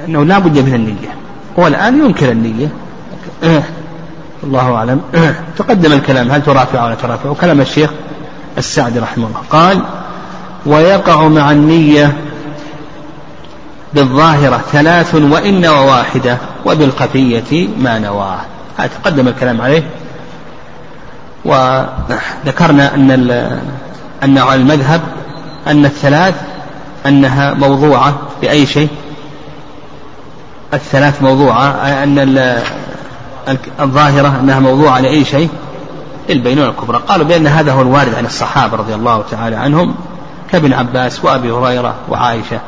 أنه 0.08 0.24
لا 0.24 0.38
بد 0.38 0.58
من 0.58 0.74
النية. 0.74 1.14
هو 1.58 1.66
الآن 1.66 2.04
ينكر 2.04 2.32
النية. 2.32 2.68
الله 4.44 4.74
أعلم. 4.74 5.00
تقدم 5.56 5.92
الكلام 5.92 6.30
هل 6.30 6.42
ترافع 6.42 6.84
ولا 6.84 6.94
ترافع 6.94 7.30
وكلام 7.30 7.60
الشيخ 7.60 7.90
السعدي 8.58 8.98
رحمه 8.98 9.26
الله. 9.26 9.40
قال 9.50 9.82
ويقع 10.66 11.28
مع 11.28 11.50
النية 11.50 12.16
بالظاهرة 13.96 14.64
ثلاث 14.72 15.14
وإن 15.14 15.66
وواحدة 15.66 16.38
وبالخفية 16.66 17.68
ما 17.78 17.98
نواه. 17.98 18.38
هذا 18.76 18.90
تقدم 19.02 19.28
الكلام 19.28 19.60
عليه. 19.60 19.82
وذكرنا 21.44 22.94
أن 22.94 23.10
أن 24.22 24.38
على 24.38 24.60
المذهب 24.60 25.00
أن 25.66 25.84
الثلاث 25.84 26.34
أنها 27.06 27.54
موضوعة 27.54 28.18
بأي 28.42 28.66
شيء. 28.66 28.88
الثلاث 30.74 31.22
موضوعة 31.22 31.64
أن 32.02 32.58
الظاهرة 33.80 34.40
أنها 34.40 34.60
موضوعة 34.60 35.00
لأي 35.00 35.24
شيء. 35.24 35.48
البينونة 36.30 36.68
الكبرى. 36.68 36.98
قالوا 37.08 37.26
بأن 37.26 37.46
هذا 37.46 37.72
هو 37.72 37.82
الوارد 37.82 38.14
عن 38.14 38.26
الصحابة 38.26 38.76
رضي 38.76 38.94
الله 38.94 39.24
تعالى 39.30 39.56
عنهم 39.56 39.94
كابن 40.52 40.72
عباس 40.72 41.24
وأبي 41.24 41.50
هريرة 41.50 41.94
وعائشة. 42.08 42.60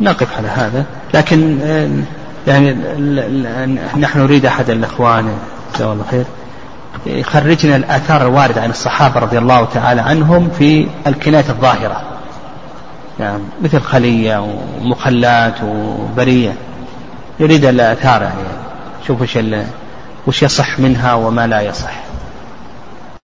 نقف 0.00 0.36
على 0.36 0.48
هذا. 0.48 0.84
لكن 1.14 1.58
يعني 2.46 2.76
نحن 3.96 4.20
نريد 4.20 4.46
أحد 4.46 4.70
الأخوان 4.70 5.36
جزاه 5.74 5.92
الله 5.92 6.04
خير 6.10 6.24
يخرجنا 7.06 7.76
الآثار 7.76 8.22
الواردة 8.22 8.62
عن 8.62 8.70
الصحابة 8.70 9.20
رضي 9.20 9.38
الله 9.38 9.64
تعالى 9.64 10.00
عنهم 10.00 10.50
في 10.58 10.86
الكناية 11.06 11.44
الظاهرة. 11.48 12.02
يعني 13.20 13.42
مثل 13.62 13.80
خلية 13.80 14.46
ومخلات 14.80 15.54
وبرية. 15.62 16.52
يريد 17.40 17.64
الآثار 17.64 18.22
يعني 18.22 18.34
شوف 19.06 19.20
وش 19.22 19.38
وش 20.26 20.42
يصح 20.42 20.78
منها 20.80 21.14
وما 21.14 21.46
لا 21.46 21.60
يصح. 21.60 21.94